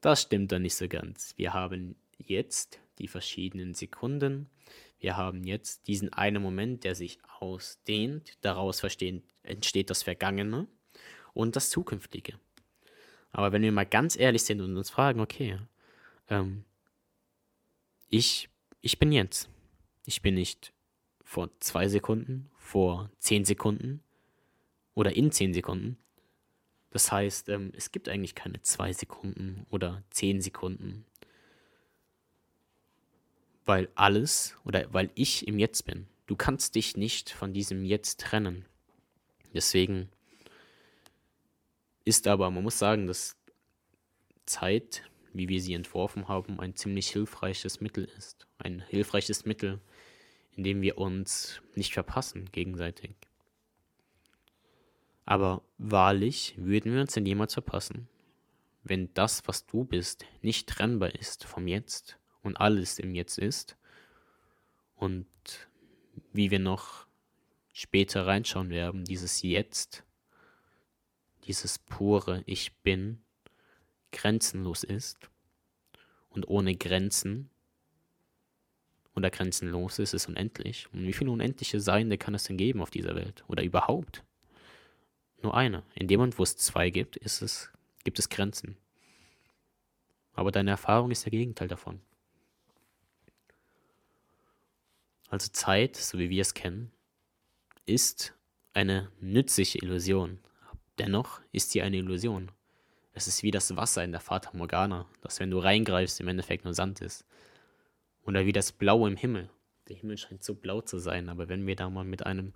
Das 0.00 0.22
stimmt 0.22 0.52
doch 0.52 0.58
nicht 0.58 0.74
so 0.74 0.88
ganz. 0.88 1.34
Wir 1.36 1.52
haben 1.52 1.96
jetzt 2.18 2.80
die 2.98 3.08
verschiedenen 3.08 3.74
Sekunden. 3.74 4.50
Wir 4.98 5.16
haben 5.16 5.44
jetzt 5.44 5.86
diesen 5.86 6.12
einen 6.12 6.42
Moment, 6.42 6.84
der 6.84 6.94
sich 6.94 7.18
ausdehnt. 7.38 8.36
Daraus 8.40 8.82
entsteht 9.42 9.90
das 9.90 10.02
Vergangene 10.02 10.66
und 11.34 11.56
das 11.56 11.70
Zukünftige. 11.70 12.38
Aber 13.32 13.52
wenn 13.52 13.62
wir 13.62 13.72
mal 13.72 13.86
ganz 13.86 14.16
ehrlich 14.16 14.44
sind 14.44 14.60
und 14.60 14.76
uns 14.76 14.90
fragen, 14.90 15.20
okay, 15.20 15.58
ähm, 16.28 16.64
ich, 18.08 18.48
ich 18.80 18.98
bin 18.98 19.10
jetzt. 19.10 19.48
Ich 20.04 20.20
bin 20.20 20.34
nicht 20.34 20.72
vor 21.24 21.50
zwei 21.60 21.88
Sekunden, 21.88 22.50
vor 22.58 23.10
zehn 23.18 23.44
Sekunden, 23.44 24.02
oder 24.94 25.16
in 25.16 25.30
10 25.30 25.54
Sekunden. 25.54 25.96
Das 26.92 27.10
heißt, 27.10 27.48
ähm, 27.48 27.72
es 27.74 27.90
gibt 27.90 28.08
eigentlich 28.08 28.34
keine 28.34 28.60
2 28.60 28.92
Sekunden 28.92 29.66
oder 29.70 30.02
10 30.10 30.42
Sekunden. 30.42 31.06
Weil 33.64 33.88
alles 33.94 34.56
oder 34.64 34.92
weil 34.92 35.10
ich 35.14 35.48
im 35.48 35.58
Jetzt 35.58 35.86
bin. 35.86 36.06
Du 36.26 36.36
kannst 36.36 36.74
dich 36.74 36.96
nicht 36.96 37.30
von 37.30 37.54
diesem 37.54 37.84
Jetzt 37.84 38.20
trennen. 38.20 38.66
Deswegen 39.54 40.10
ist 42.04 42.26
aber, 42.28 42.50
man 42.50 42.62
muss 42.62 42.78
sagen, 42.78 43.06
dass 43.06 43.36
Zeit, 44.44 45.02
wie 45.32 45.48
wir 45.48 45.62
sie 45.62 45.72
entworfen 45.72 46.28
haben, 46.28 46.60
ein 46.60 46.76
ziemlich 46.76 47.08
hilfreiches 47.08 47.80
Mittel 47.80 48.04
ist. 48.18 48.46
Ein 48.58 48.80
hilfreiches 48.80 49.46
Mittel, 49.46 49.80
in 50.56 50.64
dem 50.64 50.82
wir 50.82 50.98
uns 50.98 51.62
nicht 51.74 51.94
verpassen 51.94 52.50
gegenseitig. 52.52 53.14
Aber 55.24 55.62
wahrlich 55.78 56.54
würden 56.56 56.94
wir 56.94 57.00
uns 57.00 57.14
denn 57.14 57.26
jemals 57.26 57.54
verpassen, 57.54 58.08
wenn 58.82 59.12
das, 59.14 59.46
was 59.46 59.66
du 59.66 59.84
bist, 59.84 60.24
nicht 60.40 60.68
trennbar 60.68 61.14
ist 61.14 61.44
vom 61.44 61.68
Jetzt 61.68 62.18
und 62.42 62.56
alles 62.56 62.98
im 62.98 63.14
Jetzt 63.14 63.38
ist 63.38 63.76
und 64.96 65.26
wie 66.32 66.50
wir 66.50 66.58
noch 66.58 67.06
später 67.72 68.26
reinschauen 68.26 68.70
werden, 68.70 69.04
dieses 69.04 69.42
Jetzt, 69.42 70.04
dieses 71.44 71.78
pure 71.78 72.42
Ich 72.46 72.72
bin, 72.82 73.22
grenzenlos 74.10 74.84
ist 74.84 75.30
und 76.30 76.48
ohne 76.48 76.76
Grenzen 76.76 77.50
oder 79.14 79.30
grenzenlos 79.30 79.98
ist, 79.98 80.14
ist 80.14 80.28
unendlich. 80.28 80.88
Und 80.92 81.06
wie 81.06 81.12
viele 81.12 81.30
unendliche 81.30 81.80
Seinde 81.80 82.18
kann 82.18 82.34
es 82.34 82.44
denn 82.44 82.56
geben 82.56 82.80
auf 82.80 82.90
dieser 82.90 83.14
Welt 83.14 83.44
oder 83.46 83.62
überhaupt? 83.62 84.24
Nur 85.42 85.56
eine. 85.56 85.82
In 85.94 86.08
dem 86.08 86.18
Moment, 86.18 86.38
wo 86.38 86.42
es 86.42 86.56
zwei 86.56 86.90
gibt, 86.90 87.16
ist 87.16 87.42
es, 87.42 87.70
gibt 88.04 88.18
es 88.18 88.28
Grenzen. 88.28 88.76
Aber 90.34 90.50
deine 90.50 90.70
Erfahrung 90.70 91.10
ist 91.10 91.24
der 91.24 91.30
Gegenteil 91.30 91.68
davon. 91.68 92.00
Also 95.28 95.50
Zeit, 95.52 95.96
so 95.96 96.18
wie 96.18 96.30
wir 96.30 96.42
es 96.42 96.54
kennen, 96.54 96.92
ist 97.86 98.34
eine 98.74 99.10
nützliche 99.20 99.78
Illusion. 99.78 100.38
Dennoch 100.98 101.40
ist 101.52 101.70
sie 101.70 101.82
eine 101.82 101.96
Illusion. 101.96 102.50
Es 103.14 103.26
ist 103.26 103.42
wie 103.42 103.50
das 103.50 103.74
Wasser 103.76 104.04
in 104.04 104.12
der 104.12 104.20
Fata 104.20 104.50
Morgana, 104.54 105.06
das, 105.20 105.40
wenn 105.40 105.50
du 105.50 105.58
reingreifst, 105.58 106.20
im 106.20 106.28
Endeffekt 106.28 106.64
nur 106.64 106.74
Sand 106.74 107.00
ist. 107.00 107.24
Oder 108.24 108.46
wie 108.46 108.52
das 108.52 108.72
Blau 108.72 109.06
im 109.06 109.16
Himmel. 109.16 109.50
Der 109.88 109.96
Himmel 109.96 110.16
scheint 110.16 110.44
so 110.44 110.54
blau 110.54 110.80
zu 110.80 110.98
sein, 110.98 111.28
aber 111.28 111.48
wenn 111.48 111.66
wir 111.66 111.76
da 111.76 111.90
mal 111.90 112.04
mit 112.04 112.24
einem 112.24 112.54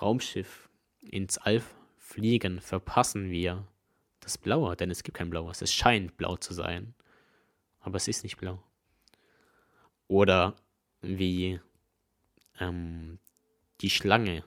Raumschiff 0.00 0.70
ins 1.02 1.38
All 1.38 1.62
fliegen, 1.98 2.60
verpassen 2.60 3.30
wir 3.30 3.66
das 4.20 4.38
Blaue, 4.38 4.76
denn 4.76 4.90
es 4.90 5.02
gibt 5.02 5.18
kein 5.18 5.30
Blaues. 5.30 5.62
Es 5.62 5.72
scheint 5.72 6.16
blau 6.16 6.36
zu 6.36 6.54
sein, 6.54 6.94
aber 7.80 7.96
es 7.96 8.08
ist 8.08 8.22
nicht 8.22 8.36
blau. 8.36 8.62
Oder 10.08 10.56
wie 11.00 11.60
ähm, 12.60 13.18
die 13.80 13.90
Schlange, 13.90 14.44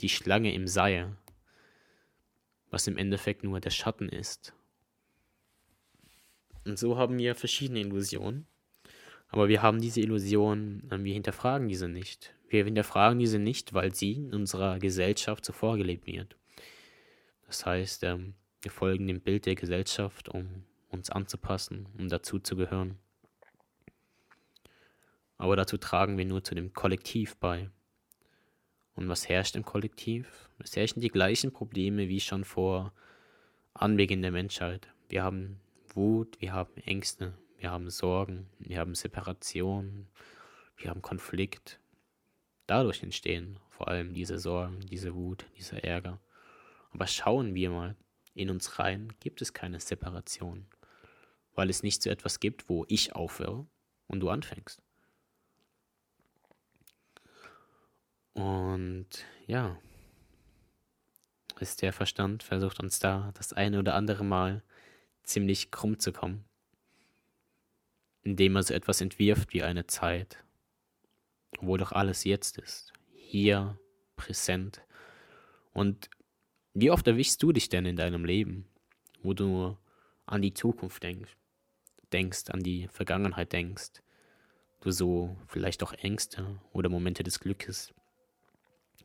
die 0.00 0.08
Schlange 0.08 0.54
im 0.54 0.68
Seil, 0.68 1.16
was 2.70 2.86
im 2.86 2.98
Endeffekt 2.98 3.44
nur 3.44 3.60
der 3.60 3.70
Schatten 3.70 4.08
ist. 4.08 4.52
Und 6.64 6.78
so 6.78 6.96
haben 6.96 7.18
wir 7.18 7.34
verschiedene 7.34 7.80
Illusionen. 7.80 8.46
Aber 9.34 9.48
wir 9.48 9.62
haben 9.62 9.80
diese 9.80 10.00
Illusionen, 10.00 10.88
äh, 10.92 11.02
wir 11.02 11.12
hinterfragen 11.12 11.66
diese 11.66 11.88
nicht. 11.88 12.36
Wir 12.48 12.64
hinterfragen 12.66 13.18
diese 13.18 13.40
nicht, 13.40 13.74
weil 13.74 13.92
sie 13.92 14.12
in 14.12 14.32
unserer 14.32 14.78
Gesellschaft 14.78 15.44
so 15.44 15.52
vorgelebt 15.52 16.06
wird. 16.06 16.36
Das 17.48 17.66
heißt, 17.66 18.04
ähm, 18.04 18.34
wir 18.62 18.70
folgen 18.70 19.08
dem 19.08 19.20
Bild 19.20 19.46
der 19.46 19.56
Gesellschaft, 19.56 20.28
um 20.28 20.62
uns 20.88 21.10
anzupassen, 21.10 21.88
um 21.98 22.08
dazu 22.08 22.38
zu 22.38 22.54
gehören. 22.54 22.96
Aber 25.36 25.56
dazu 25.56 25.78
tragen 25.78 26.16
wir 26.16 26.26
nur 26.26 26.44
zu 26.44 26.54
dem 26.54 26.72
Kollektiv 26.72 27.36
bei. 27.38 27.70
Und 28.94 29.08
was 29.08 29.28
herrscht 29.28 29.56
im 29.56 29.64
Kollektiv? 29.64 30.48
Es 30.60 30.76
herrschen 30.76 31.00
die 31.00 31.08
gleichen 31.08 31.50
Probleme 31.50 32.08
wie 32.08 32.20
schon 32.20 32.44
vor 32.44 32.92
Anbeginn 33.72 34.22
der 34.22 34.30
Menschheit. 34.30 34.86
Wir 35.08 35.24
haben 35.24 35.58
Wut, 35.92 36.40
wir 36.40 36.52
haben 36.52 36.76
Ängste, 36.84 37.36
wir 37.64 37.70
haben 37.70 37.88
Sorgen, 37.88 38.46
wir 38.58 38.78
haben 38.78 38.94
Separation, 38.94 40.06
wir 40.76 40.90
haben 40.90 41.00
Konflikt. 41.00 41.80
Dadurch 42.66 43.02
entstehen 43.02 43.58
vor 43.70 43.88
allem 43.88 44.12
diese 44.12 44.38
Sorgen, 44.38 44.80
diese 44.80 45.14
Wut, 45.14 45.46
dieser 45.56 45.82
Ärger. 45.82 46.20
Aber 46.90 47.06
schauen 47.06 47.54
wir 47.54 47.70
mal 47.70 47.96
in 48.34 48.50
uns 48.50 48.78
rein, 48.78 49.14
gibt 49.18 49.40
es 49.40 49.54
keine 49.54 49.80
Separation, 49.80 50.66
weil 51.54 51.70
es 51.70 51.82
nicht 51.82 52.02
so 52.02 52.10
etwas 52.10 52.38
gibt, 52.38 52.68
wo 52.68 52.84
ich 52.86 53.14
aufhöre 53.14 53.66
und 54.08 54.20
du 54.20 54.28
anfängst. 54.28 54.82
Und 58.34 59.08
ja, 59.46 59.78
ist 61.60 61.80
der 61.80 61.94
Verstand 61.94 62.42
versucht 62.42 62.78
uns 62.80 62.98
da 62.98 63.32
das 63.32 63.54
eine 63.54 63.78
oder 63.78 63.94
andere 63.94 64.22
Mal 64.22 64.62
ziemlich 65.22 65.70
krumm 65.70 65.98
zu 65.98 66.12
kommen, 66.12 66.44
indem 68.24 68.56
er 68.56 68.62
so 68.62 68.74
etwas 68.74 69.00
entwirft 69.00 69.52
wie 69.52 69.62
eine 69.62 69.86
Zeit, 69.86 70.42
wo 71.60 71.76
doch 71.76 71.92
alles 71.92 72.24
jetzt 72.24 72.58
ist, 72.58 72.92
hier, 73.14 73.78
präsent. 74.16 74.82
Und 75.72 76.10
wie 76.72 76.90
oft 76.90 77.06
erwischst 77.06 77.42
du 77.42 77.52
dich 77.52 77.68
denn 77.68 77.86
in 77.86 77.96
deinem 77.96 78.24
Leben, 78.24 78.66
wo 79.22 79.34
du 79.34 79.76
an 80.26 80.42
die 80.42 80.54
Zukunft 80.54 81.02
denkst, 81.02 81.36
denkst, 82.12 82.50
an 82.50 82.62
die 82.62 82.88
Vergangenheit 82.88 83.52
denkst, 83.52 84.02
du 84.80 84.90
so 84.90 85.36
vielleicht 85.46 85.82
auch 85.82 85.92
Ängste 85.92 86.60
oder 86.72 86.88
Momente 86.88 87.22
des 87.22 87.40
Glückes 87.40 87.94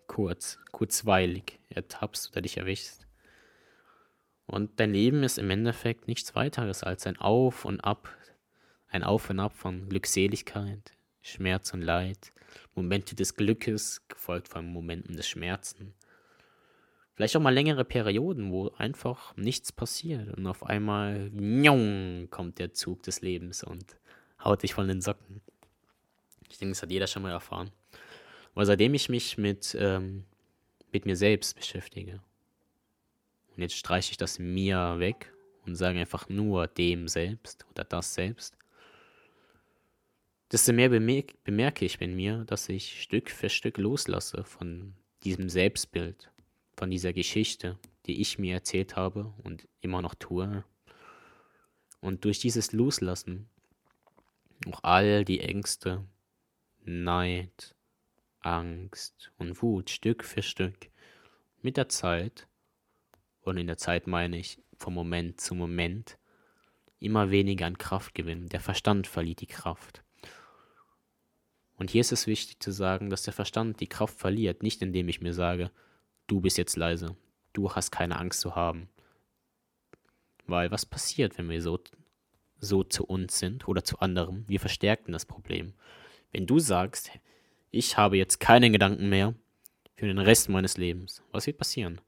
kurz, 0.08 0.60
kurzweilig 0.72 1.60
ertappst 1.70 2.32
oder 2.32 2.42
dich 2.42 2.58
erwischst. 2.58 3.08
Und 4.46 4.80
dein 4.80 4.92
Leben 4.92 5.24
ist 5.24 5.38
im 5.38 5.50
Endeffekt 5.52 6.08
nichts 6.08 6.36
weiteres 6.36 6.84
als 6.84 7.06
ein 7.06 7.18
Auf 7.18 7.64
und 7.64 7.80
Ab, 7.82 8.10
ein 8.90 9.04
Auf 9.04 9.30
und 9.30 9.40
Ab 9.40 9.56
von 9.56 9.88
Glückseligkeit, 9.90 10.94
Schmerz 11.22 11.74
und 11.74 11.82
Leid, 11.82 12.34
Momente 12.76 13.16
des 13.16 13.36
Glückes, 13.36 14.08
gefolgt 14.08 14.48
von 14.48 14.72
Momenten 14.72 15.16
des 15.16 15.28
Schmerzen. 15.28 15.94
Vielleicht 17.14 17.36
auch 17.36 17.42
mal 17.42 17.54
längere 17.54 17.84
Perioden, 17.84 18.52
wo 18.52 18.70
einfach 18.78 19.36
nichts 19.36 19.72
passiert 19.72 20.36
und 20.38 20.48
auf 20.48 20.66
einmal 20.66 21.30
njong, 21.32 22.30
kommt 22.30 22.60
der 22.60 22.74
Zug 22.74 23.04
des 23.04 23.22
Lebens 23.22 23.64
und 23.64 23.98
haut 24.44 24.64
dich 24.64 24.74
von 24.74 24.88
den 24.88 25.02
Socken. 25.02 25.42
Ich 26.50 26.58
denke, 26.58 26.72
das 26.72 26.82
hat 26.82 26.92
jeder 26.92 27.08
schon 27.08 27.24
mal 27.24 27.32
erfahren. 27.32 27.72
Aber 28.56 28.66
seitdem 28.66 28.94
ich 28.94 29.10
mich 29.10 29.38
mit, 29.38 29.76
ähm, 29.80 30.24
mit 30.92 31.06
mir 31.06 31.16
selbst 31.16 31.56
beschäftige, 31.56 32.22
und 33.56 33.64
jetzt 33.64 33.76
streiche 33.76 34.12
ich 34.12 34.18
das 34.18 34.40
mir 34.40 35.00
weg 35.00 35.34
und 35.66 35.76
sage 35.76 36.00
einfach 36.00 36.30
nur 36.30 36.68
dem 36.68 37.10
selbst 37.10 37.66
oder 37.70 37.84
das 37.84 38.14
selbst, 38.14 38.56
desto 40.52 40.74
mehr 40.74 40.90
bemerk 40.90 41.44
bemerke 41.44 41.86
ich 41.86 42.00
in 42.02 42.16
mir, 42.16 42.44
dass 42.46 42.70
ich 42.70 43.02
Stück 43.02 43.30
für 43.30 43.50
Stück 43.50 43.78
loslasse 43.78 44.44
von 44.44 44.96
diesem 45.24 45.50
Selbstbild, 45.50 46.32
von 46.76 46.90
dieser 46.90 47.14
Geschichte, 47.14 47.78
die 48.06 48.22
ich 48.22 48.40
mir 48.40 48.56
erzählt 48.56 48.96
habe 48.96 49.34
und 49.44 49.68
immer 49.82 50.02
noch 50.02 50.16
tue. 50.16 50.64
Und 52.02 52.26
durch 52.26 52.40
dieses 52.40 52.72
Loslassen 52.72 53.50
auch 54.68 54.84
all 54.84 55.26
die 55.26 55.42
Ängste, 55.42 56.06
Neid, 56.84 57.76
Angst 58.42 59.32
und 59.38 59.62
Wut 59.62 59.90
Stück 59.90 60.24
für 60.24 60.42
Stück 60.42 60.90
mit 61.62 61.78
der 61.78 61.90
Zeit, 61.90 62.48
und 63.42 63.58
in 63.58 63.68
der 63.68 63.78
Zeit 63.78 64.08
meine 64.08 64.38
ich 64.38 64.62
vom 64.78 64.94
Moment 64.94 65.42
zu 65.42 65.56
Moment, 65.56 66.18
immer 67.00 67.32
weniger 67.32 67.66
an 67.66 67.78
Kraft 67.78 68.14
gewinnen. 68.14 68.50
Der 68.50 68.60
Verstand 68.60 69.08
verliert 69.08 69.42
die 69.42 69.48
Kraft. 69.48 70.04
Und 71.80 71.90
hier 71.90 72.02
ist 72.02 72.12
es 72.12 72.28
wichtig 72.28 72.60
zu 72.60 72.72
sagen, 72.72 73.10
dass 73.10 73.24
der 73.24 73.34
Verstand 73.34 73.80
die 73.80 73.88
Kraft 73.88 74.20
verliert, 74.20 74.64
nicht 74.64 74.82
indem 74.82 75.08
ich 75.08 75.22
mir 75.22 75.34
sage, 75.34 75.72
du 76.28 76.42
bist 76.42 76.58
jetzt 76.58 76.76
leise, 76.76 77.16
du 77.54 77.72
hast 77.72 77.90
keine 77.92 78.20
Angst 78.20 78.42
zu 78.42 78.56
haben. 78.56 78.90
Weil 80.46 80.72
was 80.72 80.86
passiert, 80.86 81.38
wenn 81.38 81.50
wir 81.50 81.62
so, 81.62 81.80
so 82.60 82.84
zu 82.84 83.06
uns 83.06 83.40
sind 83.40 83.68
oder 83.68 83.84
zu 83.86 84.00
anderen? 84.00 84.44
Wir 84.50 84.60
verstärken 84.60 85.14
das 85.14 85.26
Problem. 85.26 85.74
Wenn 86.34 86.46
du 86.46 86.60
sagst, 86.60 87.12
ich 87.72 87.98
habe 87.98 88.18
jetzt 88.18 88.42
keine 88.42 88.70
Gedanken 88.72 89.08
mehr 89.08 89.34
für 89.96 90.08
den 90.08 90.20
Rest 90.20 90.50
meines 90.50 90.76
Lebens. 90.76 91.24
Was 91.32 91.48
wird 91.48 91.58
passieren? 91.58 92.02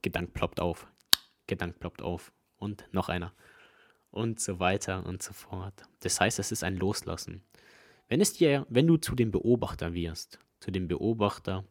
Gedank 0.00 0.32
ploppt 0.32 0.60
auf. 0.60 0.86
Gedank 1.46 1.78
ploppt 1.80 2.00
auf. 2.00 2.32
Und 2.56 2.86
noch 2.92 3.10
einer. 3.10 3.34
Und 4.10 4.40
so 4.40 4.58
weiter 4.58 5.04
und 5.04 5.22
so 5.22 5.34
fort. 5.34 5.82
Das 6.00 6.18
heißt, 6.18 6.38
es 6.38 6.50
ist 6.50 6.64
ein 6.64 6.76
Loslassen. 6.76 7.42
Wenn 8.08 8.22
es 8.22 8.32
dir, 8.32 8.66
wenn 8.70 8.86
du 8.86 8.96
zu 8.96 9.14
dem 9.14 9.30
Beobachter 9.30 9.92
wirst, 9.92 10.38
zu 10.60 10.70
dem 10.70 10.88
Beobachter, 10.88 11.64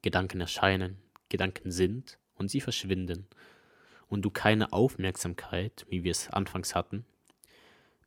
Gedanken 0.00 0.40
erscheinen, 0.40 0.98
Gedanken 1.28 1.72
sind 1.72 2.18
und 2.34 2.48
sie 2.48 2.60
verschwinden 2.60 3.26
und 4.08 4.22
du 4.22 4.30
keine 4.30 4.72
Aufmerksamkeit, 4.72 5.84
wie 5.88 6.04
wir 6.04 6.12
es 6.12 6.30
anfangs 6.30 6.76
hatten, 6.76 7.04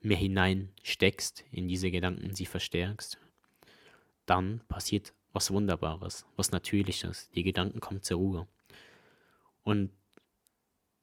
mehr 0.02 0.18
hineinsteckst 0.18 1.44
in 1.52 1.68
diese 1.68 1.92
Gedanken, 1.92 2.34
sie 2.36 2.46
verstärkst, 2.46 3.20
dann 4.26 4.62
passiert 4.70 5.14
was 5.34 5.52
Wunderbares, 5.52 6.26
was 6.38 6.52
Natürliches. 6.52 7.30
Die 7.32 7.44
Gedanken 7.44 7.82
kommen 7.82 8.02
zur 8.02 8.18
Ruhe. 8.18 8.48
Und 9.64 9.92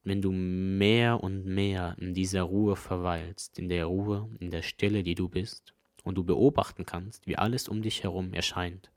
wenn 0.03 0.21
du 0.21 0.31
mehr 0.31 1.21
und 1.23 1.45
mehr 1.45 1.95
in 1.99 2.15
dieser 2.15 2.41
Ruhe 2.41 2.75
verweilst, 2.75 3.59
in 3.59 3.69
der 3.69 3.85
Ruhe, 3.85 4.29
in 4.39 4.49
der 4.49 4.63
Stille, 4.63 5.03
die 5.03 5.15
du 5.15 5.29
bist, 5.29 5.75
und 6.03 6.15
du 6.15 6.23
beobachten 6.23 6.85
kannst, 6.85 7.27
wie 7.27 7.37
alles 7.37 7.67
um 7.67 7.81
dich 7.81 8.03
herum 8.03 8.33
erscheint, 8.33 8.91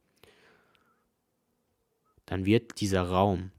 dann 2.26 2.44
wird 2.44 2.80
dieser 2.80 3.02
Raum, 3.02 3.52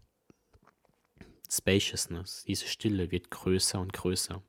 Spaciousness, 1.50 2.44
diese 2.46 2.68
Stille 2.68 3.12
wird 3.12 3.32
größer 3.32 3.80
und 3.80 3.94
größer. 3.94 4.44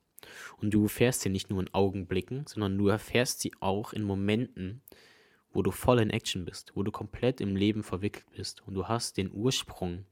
Und 0.57 0.75
du 0.75 0.85
erfährst 0.85 1.21
sie 1.21 1.29
nicht 1.29 1.49
nur 1.49 1.61
in 1.61 1.73
Augenblicken, 1.73 2.45
sondern 2.47 2.77
du 2.77 2.89
erfährst 2.89 3.41
sie 3.41 3.53
auch 3.61 3.93
in 3.93 4.03
Momenten, 4.03 4.83
wo 5.53 5.63
du 5.63 5.71
voll 5.71 6.01
in 6.01 6.11
Action 6.11 6.45
bist, 6.45 6.73
wo 6.75 6.83
du 6.83 6.91
komplett 6.91 7.41
im 7.41 7.57
Leben 7.57 7.85
verwickelt 7.85 8.27
bist 8.33 8.67
und 8.67 8.75
du 8.75 8.89
hast 8.89 9.17
den 9.17 9.33
Ursprung 9.33 10.05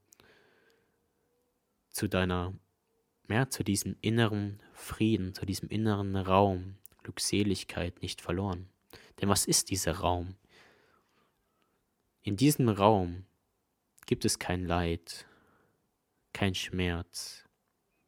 zu 1.90 2.08
deiner, 2.08 2.54
ja, 3.28 3.48
zu 3.50 3.64
diesem 3.64 3.96
inneren 4.00 4.62
Frieden, 4.72 5.34
zu 5.34 5.44
diesem 5.44 5.68
inneren 5.68 6.14
Raum, 6.16 6.76
Glückseligkeit 7.02 8.02
nicht 8.02 8.20
verloren. 8.20 8.68
Denn 9.20 9.28
was 9.28 9.46
ist 9.46 9.70
dieser 9.70 9.98
Raum? 9.98 10.36
In 12.22 12.36
diesem 12.36 12.68
Raum 12.68 13.24
gibt 14.06 14.24
es 14.24 14.38
kein 14.38 14.64
Leid, 14.64 15.26
kein 16.32 16.54
Schmerz. 16.54 17.44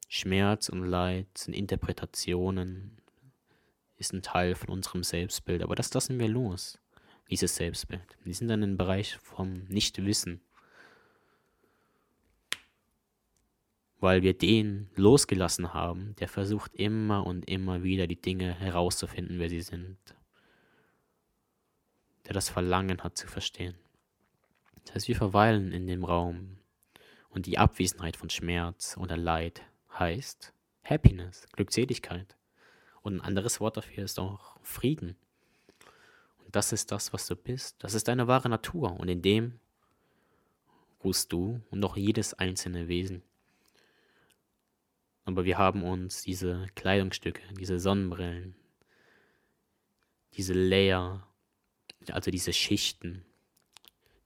Schmerz 0.09 0.69
und 0.69 0.85
Leid 0.85 1.27
sind 1.37 1.55
Interpretationen, 1.55 3.01
ist 3.97 4.13
ein 4.13 4.23
Teil 4.23 4.55
von 4.55 4.71
unserem 4.71 5.03
Selbstbild, 5.03 5.63
aber 5.63 5.75
das 5.75 5.93
lassen 5.93 6.19
wir 6.19 6.29
los 6.29 6.79
dieses 7.31 7.57
Selbstbild. 7.57 8.17
Die 8.25 8.33
sind 8.33 8.49
dann 8.49 8.63
im 8.63 8.77
Bereich 8.77 9.17
vom 9.17 9.65
Nichtwissen. 9.65 10.41
Weil 14.01 14.23
wir 14.23 14.33
den 14.33 14.89
losgelassen 14.95 15.75
haben, 15.75 16.15
der 16.21 16.29
versucht 16.29 16.75
immer 16.75 17.27
und 17.27 17.49
immer 17.49 17.83
wieder 17.83 18.07
die 18.07 18.21
Dinge 18.21 18.55
herauszufinden, 18.55 19.39
wer 19.39 19.49
sie 19.49 19.61
sind. 19.61 19.99
Der 22.29 22.35
das 22.35 22.49
Verlangen 22.49 23.03
hat 23.03 23.17
zu 23.17 23.27
verstehen. 23.27 23.75
Das 24.85 24.95
heißt, 24.95 25.09
wir 25.09 25.17
verweilen 25.17 25.73
in 25.73 25.87
dem 25.87 26.05
Raum 26.05 26.59
und 27.31 27.47
die 27.47 27.59
Abwesenheit 27.59 28.17
von 28.17 28.31
Schmerz 28.31 28.97
oder 28.97 29.17
Leid 29.17 29.63
heißt 29.99 30.53
Happiness, 30.85 31.47
Glückseligkeit. 31.53 32.37
Und 33.03 33.17
ein 33.17 33.21
anderes 33.21 33.61
Wort 33.61 33.77
dafür 33.77 34.05
ist 34.05 34.19
auch 34.19 34.59
Frieden. 34.63 35.17
Das 36.51 36.73
ist 36.73 36.91
das, 36.93 37.13
was 37.13 37.27
du 37.27 37.37
bist. 37.37 37.77
Das 37.83 37.95
ist 37.95 38.09
deine 38.09 38.27
wahre 38.27 38.49
Natur. 38.49 38.99
Und 38.99 39.09
in 39.09 39.23
dem 39.23 39.61
ruhst 41.05 41.33
du 41.33 41.61
und 41.71 41.85
auch 41.85 41.97
jedes 41.97 42.35
einzelne 42.35 42.89
Wesen. 42.89 43.23
Aber 45.25 45.45
wir 45.45 45.59
haben 45.59 45.83
uns 45.83 46.23
diese 46.23 46.67
Kleidungsstücke, 46.75 47.43
diese 47.55 47.79
Sonnenbrillen, 47.79 48.55
diese 50.33 50.55
Layer, 50.55 51.28
also 52.11 52.31
diese 52.31 52.53
Schichten. 52.53 53.25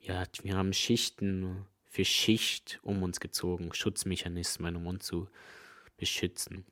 Ja, 0.00 0.24
wir 0.42 0.56
haben 0.56 0.72
Schichten 0.72 1.64
für 1.84 2.04
Schicht 2.04 2.80
um 2.82 3.02
uns 3.02 3.20
gezogen, 3.20 3.72
Schutzmechanismen, 3.72 4.76
um 4.76 4.86
uns 4.86 5.04
zu 5.04 5.28
beschützen. 5.96 6.64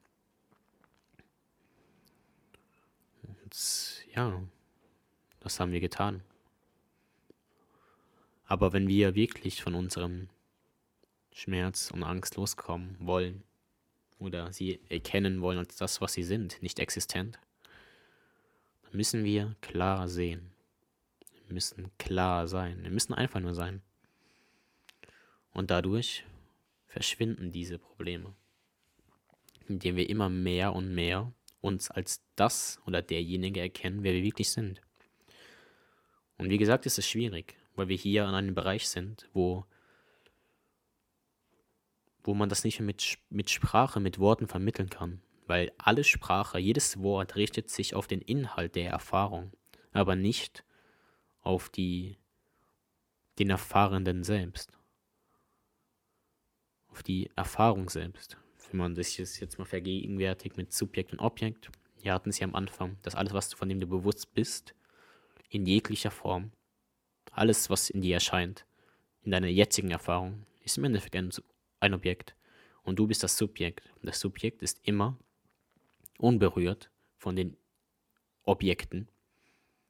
Und 3.22 4.04
ja, 4.14 4.42
das 5.40 5.60
haben 5.60 5.72
wir 5.72 5.80
getan. 5.80 6.22
Aber 8.46 8.72
wenn 8.72 8.88
wir 8.88 9.14
wirklich 9.14 9.62
von 9.62 9.74
unserem 9.74 10.28
Schmerz 11.32 11.90
und 11.92 12.02
Angst 12.02 12.36
loskommen 12.36 12.96
wollen 12.98 13.44
oder 14.18 14.52
sie 14.52 14.80
erkennen 14.88 15.40
wollen 15.40 15.58
als 15.58 15.76
das, 15.76 16.00
was 16.00 16.14
sie 16.14 16.24
sind, 16.24 16.60
nicht 16.62 16.80
existent, 16.80 17.38
müssen 18.92 19.24
wir 19.24 19.54
klar 19.60 20.08
sehen. 20.08 20.49
Müssen 21.50 21.90
klar 21.98 22.46
sein. 22.46 22.82
Wir 22.82 22.90
müssen 22.90 23.14
einfach 23.14 23.40
nur 23.40 23.54
sein. 23.54 23.82
Und 25.52 25.70
dadurch 25.70 26.24
verschwinden 26.86 27.52
diese 27.52 27.78
Probleme, 27.78 28.34
indem 29.68 29.96
wir 29.96 30.08
immer 30.08 30.28
mehr 30.28 30.72
und 30.74 30.94
mehr 30.94 31.32
uns 31.60 31.90
als 31.90 32.22
das 32.36 32.80
oder 32.86 33.02
derjenige 33.02 33.60
erkennen, 33.60 34.02
wer 34.02 34.12
wir 34.12 34.22
wirklich 34.22 34.50
sind. 34.50 34.80
Und 36.38 36.50
wie 36.50 36.58
gesagt, 36.58 36.86
ist 36.86 36.98
es 36.98 37.08
schwierig, 37.08 37.56
weil 37.76 37.88
wir 37.88 37.96
hier 37.96 38.24
in 38.24 38.34
einem 38.34 38.54
Bereich 38.54 38.88
sind, 38.88 39.28
wo, 39.32 39.66
wo 42.22 42.34
man 42.34 42.48
das 42.48 42.64
nicht 42.64 42.80
mit, 42.80 43.18
mit 43.28 43.50
Sprache, 43.50 44.00
mit 44.00 44.18
Worten 44.18 44.46
vermitteln 44.46 44.88
kann. 44.88 45.20
Weil 45.46 45.72
alle 45.78 46.04
Sprache, 46.04 46.58
jedes 46.58 47.02
Wort 47.02 47.36
richtet 47.36 47.70
sich 47.70 47.94
auf 47.94 48.06
den 48.06 48.22
Inhalt 48.22 48.76
der 48.76 48.90
Erfahrung, 48.90 49.52
aber 49.92 50.14
nicht 50.14 50.64
auf 51.40 51.68
die, 51.68 52.18
den 53.38 53.50
Erfahrenden 53.50 54.24
selbst. 54.24 54.76
Auf 56.88 57.02
die 57.02 57.30
Erfahrung 57.36 57.88
selbst 57.88 58.36
wenn 58.70 58.78
man 58.78 58.94
sich 58.94 59.16
das 59.16 59.40
jetzt 59.40 59.58
mal 59.58 59.64
vergegenwärtigt 59.64 60.56
mit 60.56 60.72
Subjekt 60.72 61.12
und 61.12 61.20
Objekt, 61.20 61.70
wir 62.02 62.12
hatten 62.12 62.30
es 62.30 62.38
ja 62.38 62.46
am 62.46 62.54
Anfang, 62.54 62.96
dass 63.02 63.14
alles, 63.14 63.32
was 63.32 63.48
du 63.50 63.56
von 63.56 63.68
dem 63.68 63.80
du 63.80 63.86
bewusst 63.86 64.32
bist, 64.34 64.74
in 65.48 65.66
jeglicher 65.66 66.10
Form, 66.10 66.52
alles, 67.32 67.68
was 67.70 67.90
in 67.90 68.00
dir 68.00 68.14
erscheint, 68.14 68.64
in 69.22 69.32
deiner 69.32 69.48
jetzigen 69.48 69.90
Erfahrung, 69.90 70.46
ist 70.62 70.78
im 70.78 70.84
Endeffekt 70.84 71.16
ein, 71.16 71.30
ein 71.80 71.94
Objekt. 71.94 72.34
Und 72.82 72.98
du 72.98 73.06
bist 73.06 73.22
das 73.22 73.36
Subjekt. 73.36 73.90
Das 74.02 74.20
Subjekt 74.20 74.62
ist 74.62 74.80
immer 74.84 75.18
unberührt 76.18 76.90
von 77.18 77.36
den 77.36 77.56
Objekten, 78.44 79.08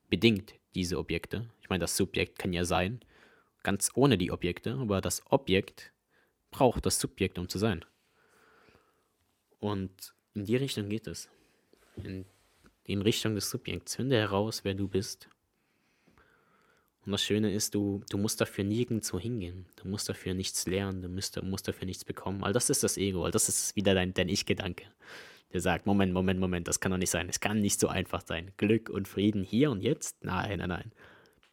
bedingt 0.09 0.55
diese 0.75 0.99
Objekte. 0.99 1.49
Ich 1.63 1.69
meine, 1.69 1.81
das 1.81 1.97
Subjekt 1.97 2.39
kann 2.39 2.53
ja 2.53 2.65
sein, 2.65 3.01
ganz 3.63 3.91
ohne 3.95 4.19
die 4.19 4.31
Objekte, 4.31 4.75
aber 4.75 5.01
das 5.01 5.23
Objekt 5.31 5.93
braucht 6.51 6.87
das 6.87 6.99
Subjekt, 7.01 7.39
um 7.39 7.49
zu 7.49 7.59
sein. 7.59 7.85
Und 9.59 10.15
in 10.35 10.45
die 10.45 10.57
Richtung 10.57 10.89
geht 10.89 11.07
es. 11.07 11.29
In, 11.97 12.25
in 12.85 13.03
Richtung 13.03 13.35
des 13.35 13.51
Subjekts. 13.51 13.97
Finde 13.97 14.17
heraus, 14.17 14.65
wer 14.65 14.75
du 14.75 14.89
bist. 14.89 15.29
Und 17.05 17.13
das 17.13 17.23
Schöne 17.23 17.53
ist, 17.53 17.75
du, 17.75 18.03
du 18.11 18.19
musst 18.19 18.41
dafür 18.41 18.65
nirgendwo 18.65 19.19
hingehen. 19.19 19.67
Du 19.77 19.89
musst 19.89 20.09
dafür 20.09 20.35
nichts 20.35 20.67
lernen, 20.67 21.03
du 21.03 21.09
musst, 21.09 21.43
musst 21.43 21.67
dafür 21.67 21.87
nichts 21.87 22.05
bekommen. 22.05 22.45
All 22.45 22.53
das 22.53 22.71
ist 22.71 22.83
das 22.83 22.97
Ego, 22.97 23.25
all 23.25 23.31
das 23.31 23.49
ist 23.49 23.75
wieder 23.77 23.95
dein, 23.95 24.13
dein 24.15 24.29
Ich-Gedanke. 24.29 24.85
Der 25.53 25.61
sagt, 25.61 25.87
Moment, 25.87 26.13
Moment, 26.13 26.39
Moment, 26.39 26.69
das 26.69 26.81
kann 26.81 26.93
doch 26.93 26.99
nicht 26.99 27.11
sein. 27.11 27.29
Es 27.29 27.41
kann 27.41 27.61
nicht 27.61 27.81
so 27.81 27.89
einfach 27.89 28.23
sein. 28.25 28.53
Glück 28.57 28.89
und 28.89 29.09
Frieden 29.09 29.43
hier 29.43 29.71
und 29.71 29.83
jetzt? 29.83 30.25
Nein, 30.25 30.59
nein, 30.59 30.69
nein. 30.69 30.93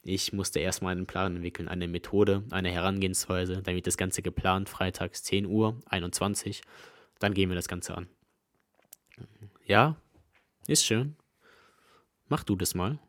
Ich 0.03 0.31
musste 0.33 0.59
erstmal 0.59 0.93
einen 0.93 1.07
Plan 1.07 1.35
entwickeln, 1.35 1.67
eine 1.67 1.87
Methode, 1.87 2.43
eine 2.51 2.71
Herangehensweise, 2.71 3.61
damit 3.63 3.87
das 3.87 3.97
Ganze 3.97 4.21
geplant, 4.21 4.69
freitags 4.69 5.23
10 5.23 5.45
Uhr, 5.45 5.79
21 5.87 6.61
dann 7.19 7.33
gehen 7.33 7.49
wir 7.49 7.55
das 7.55 7.67
Ganze 7.67 7.95
an. 7.95 8.07
Ja, 9.65 9.97
ist 10.67 10.85
schön. 10.85 11.15
Mach 12.27 12.43
du 12.43 12.55
das 12.55 12.75
mal. 12.75 12.99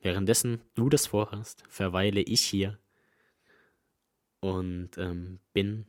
Währenddessen 0.00 0.60
du 0.74 0.88
das 0.88 1.06
vorhast, 1.06 1.62
verweile 1.68 2.20
ich 2.20 2.42
hier 2.42 2.78
und 4.40 4.98
ähm, 4.98 5.38
bin 5.52 5.86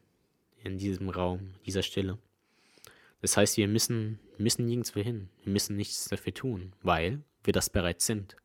in 0.64 0.78
diesem 0.78 1.10
Raum, 1.10 1.56
dieser 1.66 1.82
Stille. 1.82 2.20
Das 3.24 3.38
heißt, 3.38 3.56
wir 3.56 3.70
müssen, 3.70 4.20
müssen 4.38 4.66
nirgendwo 4.66 5.00
hin. 5.00 5.30
Wir 5.44 5.54
müssen 5.54 5.78
nichts 5.78 6.10
dafür 6.10 6.34
tun, 6.34 6.74
weil 6.82 7.24
wir 7.46 7.54
das 7.54 7.70
bereits 7.70 8.06
sind. 8.06 8.36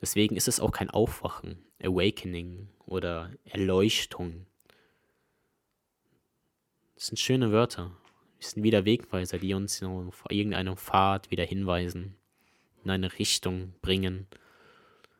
Deswegen 0.00 0.34
ist 0.34 0.48
es 0.48 0.58
auch 0.58 0.72
kein 0.72 0.90
Aufwachen, 0.90 1.64
Awakening 1.80 2.68
oder 2.84 3.30
Erleuchtung. 3.44 4.44
Das 6.96 7.06
sind 7.06 7.16
schöne 7.20 7.52
Wörter. 7.52 7.96
Das 8.40 8.50
sind 8.50 8.64
wieder 8.64 8.84
Wegweiser, 8.84 9.38
die 9.38 9.54
uns 9.54 9.80
auf 9.80 10.24
irgendeinem 10.30 10.76
Pfad 10.76 11.30
wieder 11.30 11.44
hinweisen, 11.44 12.16
in 12.82 12.90
eine 12.90 13.20
Richtung 13.20 13.74
bringen. 13.82 14.26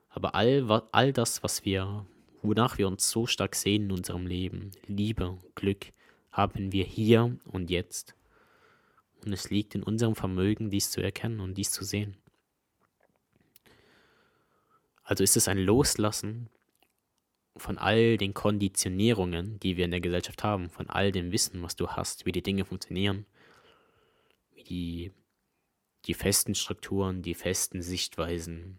Aber 0.08 0.34
all, 0.34 0.68
all 0.90 1.12
das, 1.12 1.44
was 1.44 1.64
wir, 1.64 2.04
wonach 2.42 2.78
wir 2.78 2.88
uns 2.88 3.08
so 3.08 3.28
stark 3.28 3.54
sehen 3.54 3.84
in 3.84 3.92
unserem 3.92 4.26
Leben, 4.26 4.72
Liebe, 4.88 5.38
Glück, 5.54 5.92
haben 6.30 6.72
wir 6.72 6.84
hier 6.84 7.36
und 7.44 7.70
jetzt. 7.70 8.14
Und 9.24 9.32
es 9.32 9.50
liegt 9.50 9.74
in 9.74 9.82
unserem 9.82 10.14
Vermögen, 10.14 10.70
dies 10.70 10.90
zu 10.90 11.02
erkennen 11.02 11.40
und 11.40 11.54
dies 11.54 11.70
zu 11.70 11.84
sehen. 11.84 12.16
Also 15.02 15.24
ist 15.24 15.36
es 15.36 15.48
ein 15.48 15.58
Loslassen 15.58 16.48
von 17.56 17.78
all 17.78 18.16
den 18.16 18.32
Konditionierungen, 18.32 19.58
die 19.60 19.76
wir 19.76 19.84
in 19.84 19.90
der 19.90 20.00
Gesellschaft 20.00 20.44
haben, 20.44 20.70
von 20.70 20.88
all 20.88 21.12
dem 21.12 21.32
Wissen, 21.32 21.62
was 21.62 21.76
du 21.76 21.88
hast, 21.88 22.26
wie 22.26 22.32
die 22.32 22.42
Dinge 22.42 22.64
funktionieren, 22.64 23.26
wie 24.54 24.64
die, 24.64 25.12
die 26.06 26.14
festen 26.14 26.54
Strukturen, 26.54 27.22
die 27.22 27.34
festen 27.34 27.82
Sichtweisen 27.82 28.78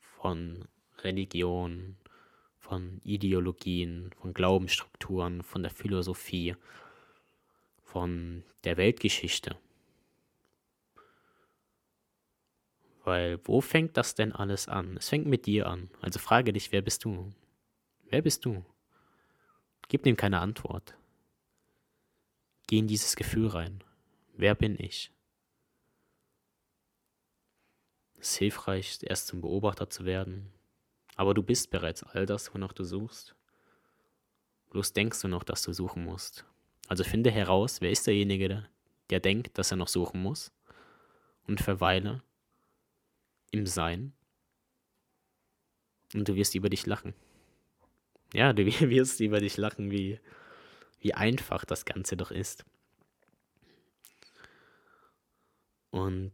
von 0.00 0.66
Religion, 0.98 1.96
von 2.72 3.02
Ideologien, 3.04 4.14
von 4.18 4.32
Glaubensstrukturen, 4.32 5.42
von 5.42 5.62
der 5.62 5.70
Philosophie, 5.70 6.56
von 7.82 8.44
der 8.64 8.78
Weltgeschichte. 8.78 9.58
Weil 13.04 13.38
wo 13.46 13.60
fängt 13.60 13.98
das 13.98 14.14
denn 14.14 14.32
alles 14.32 14.68
an? 14.68 14.96
Es 14.96 15.10
fängt 15.10 15.26
mit 15.26 15.44
dir 15.44 15.66
an. 15.66 15.90
Also 16.00 16.18
frage 16.18 16.54
dich, 16.54 16.72
wer 16.72 16.80
bist 16.80 17.04
du? 17.04 17.34
Wer 18.04 18.22
bist 18.22 18.46
du? 18.46 18.64
Gib 19.88 20.04
dem 20.04 20.16
keine 20.16 20.38
Antwort. 20.38 20.96
Geh 22.68 22.78
in 22.78 22.88
dieses 22.88 23.16
Gefühl 23.16 23.48
rein. 23.48 23.84
Wer 24.32 24.54
bin 24.54 24.80
ich? 24.80 25.12
Es 28.18 28.30
ist 28.30 28.38
hilfreich, 28.38 29.00
erst 29.02 29.26
zum 29.26 29.42
Beobachter 29.42 29.90
zu 29.90 30.06
werden. 30.06 30.50
Aber 31.16 31.34
du 31.34 31.42
bist 31.42 31.70
bereits 31.70 32.02
all 32.02 32.26
das, 32.26 32.54
wonach 32.54 32.72
du 32.72 32.84
suchst. 32.84 33.34
Bloß 34.70 34.92
denkst 34.92 35.20
du 35.20 35.28
noch, 35.28 35.44
dass 35.44 35.62
du 35.62 35.72
suchen 35.72 36.04
musst. 36.04 36.44
Also 36.88 37.04
finde 37.04 37.30
heraus, 37.30 37.80
wer 37.80 37.90
ist 37.90 38.06
derjenige, 38.06 38.48
der, 38.48 38.68
der 39.10 39.20
denkt, 39.20 39.58
dass 39.58 39.70
er 39.70 39.76
noch 39.76 39.88
suchen 39.88 40.22
muss. 40.22 40.52
Und 41.46 41.60
verweile 41.60 42.22
im 43.50 43.66
Sein. 43.66 44.12
Und 46.14 46.28
du 46.28 46.34
wirst 46.34 46.54
über 46.54 46.70
dich 46.70 46.86
lachen 46.86 47.14
ja, 48.32 48.52
du 48.52 48.64
wirst 48.90 49.20
über 49.20 49.40
dich 49.40 49.56
lachen, 49.56 49.90
wie, 49.90 50.18
wie 51.00 51.14
einfach 51.14 51.64
das 51.64 51.84
Ganze 51.84 52.16
doch 52.16 52.30
ist. 52.30 52.64
Und 55.90 56.32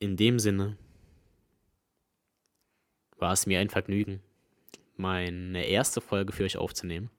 in 0.00 0.16
dem 0.16 0.38
Sinne 0.38 0.76
war 3.18 3.32
es 3.32 3.46
mir 3.46 3.60
ein 3.60 3.70
Vergnügen, 3.70 4.22
meine 4.96 5.66
erste 5.66 6.00
Folge 6.00 6.32
für 6.32 6.44
euch 6.44 6.56
aufzunehmen. 6.56 7.10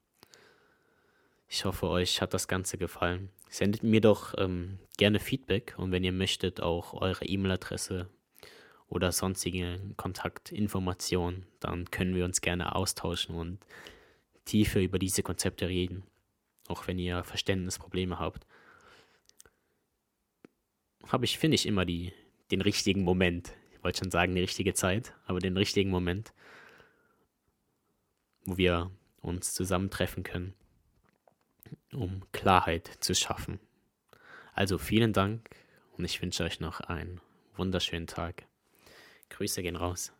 Ich 1.48 1.66
hoffe, 1.66 1.88
euch 1.88 2.22
hat 2.22 2.34
das 2.34 2.48
Ganze 2.48 2.78
gefallen. 2.78 3.30
Sendet 3.50 3.84
mir 3.84 4.02
doch 4.02 4.36
ähm, 4.38 4.78
gerne 4.98 5.20
Feedback 5.20 5.74
und 5.78 5.92
wenn 5.92 6.04
ihr 6.04 6.12
möchtet, 6.12 6.62
auch 6.62 6.94
eure 6.94 7.26
E-Mail-Adresse 7.26 8.08
oder 8.88 9.12
sonstige 9.12 9.80
Kontaktinformationen, 9.98 11.46
dann 11.60 11.90
können 11.90 12.16
wir 12.16 12.26
uns 12.26 12.42
gerne 12.42 12.76
austauschen 12.76 13.36
und 13.36 13.60
tiefer 14.46 14.80
über 14.80 15.00
diese 15.00 15.24
Konzepte 15.24 15.68
reden, 15.68 16.04
auch 16.68 16.88
wenn 16.88 17.00
ihr 17.00 17.24
Verständnisprobleme 17.24 18.20
habt, 18.20 18.46
habe 21.08 21.26
ich, 21.26 21.38
finde 21.38 21.56
ich, 21.56 21.66
immer 21.66 21.86
die, 21.86 22.14
den 22.52 22.62
richtigen 22.62 23.04
Moment. 23.04 23.54
Wollte 23.82 24.00
schon 24.00 24.12
sagen, 24.12 24.36
die 24.36 24.42
richtige 24.42 24.74
Zeit, 24.74 25.14
aber 25.26 25.40
den 25.40 25.58
richtigen 25.58 25.90
Moment, 25.90 26.34
wo 28.46 28.58
wir 28.58 28.92
uns 29.22 29.54
zusammentreffen 29.54 30.24
können, 30.24 30.54
um 31.94 32.24
Klarheit 32.32 32.88
zu 33.00 33.16
schaffen. 33.16 33.60
Also 34.54 34.78
vielen 34.78 35.14
Dank 35.14 35.50
und 35.98 36.06
ich 36.06 36.22
wünsche 36.22 36.44
euch 36.44 36.60
noch 36.60 36.82
einen 36.82 37.22
wunderschönen 37.56 38.08
Tag. 38.08 38.46
Grüße 39.30 39.62
gehen 39.62 39.76
raus. 39.76 40.12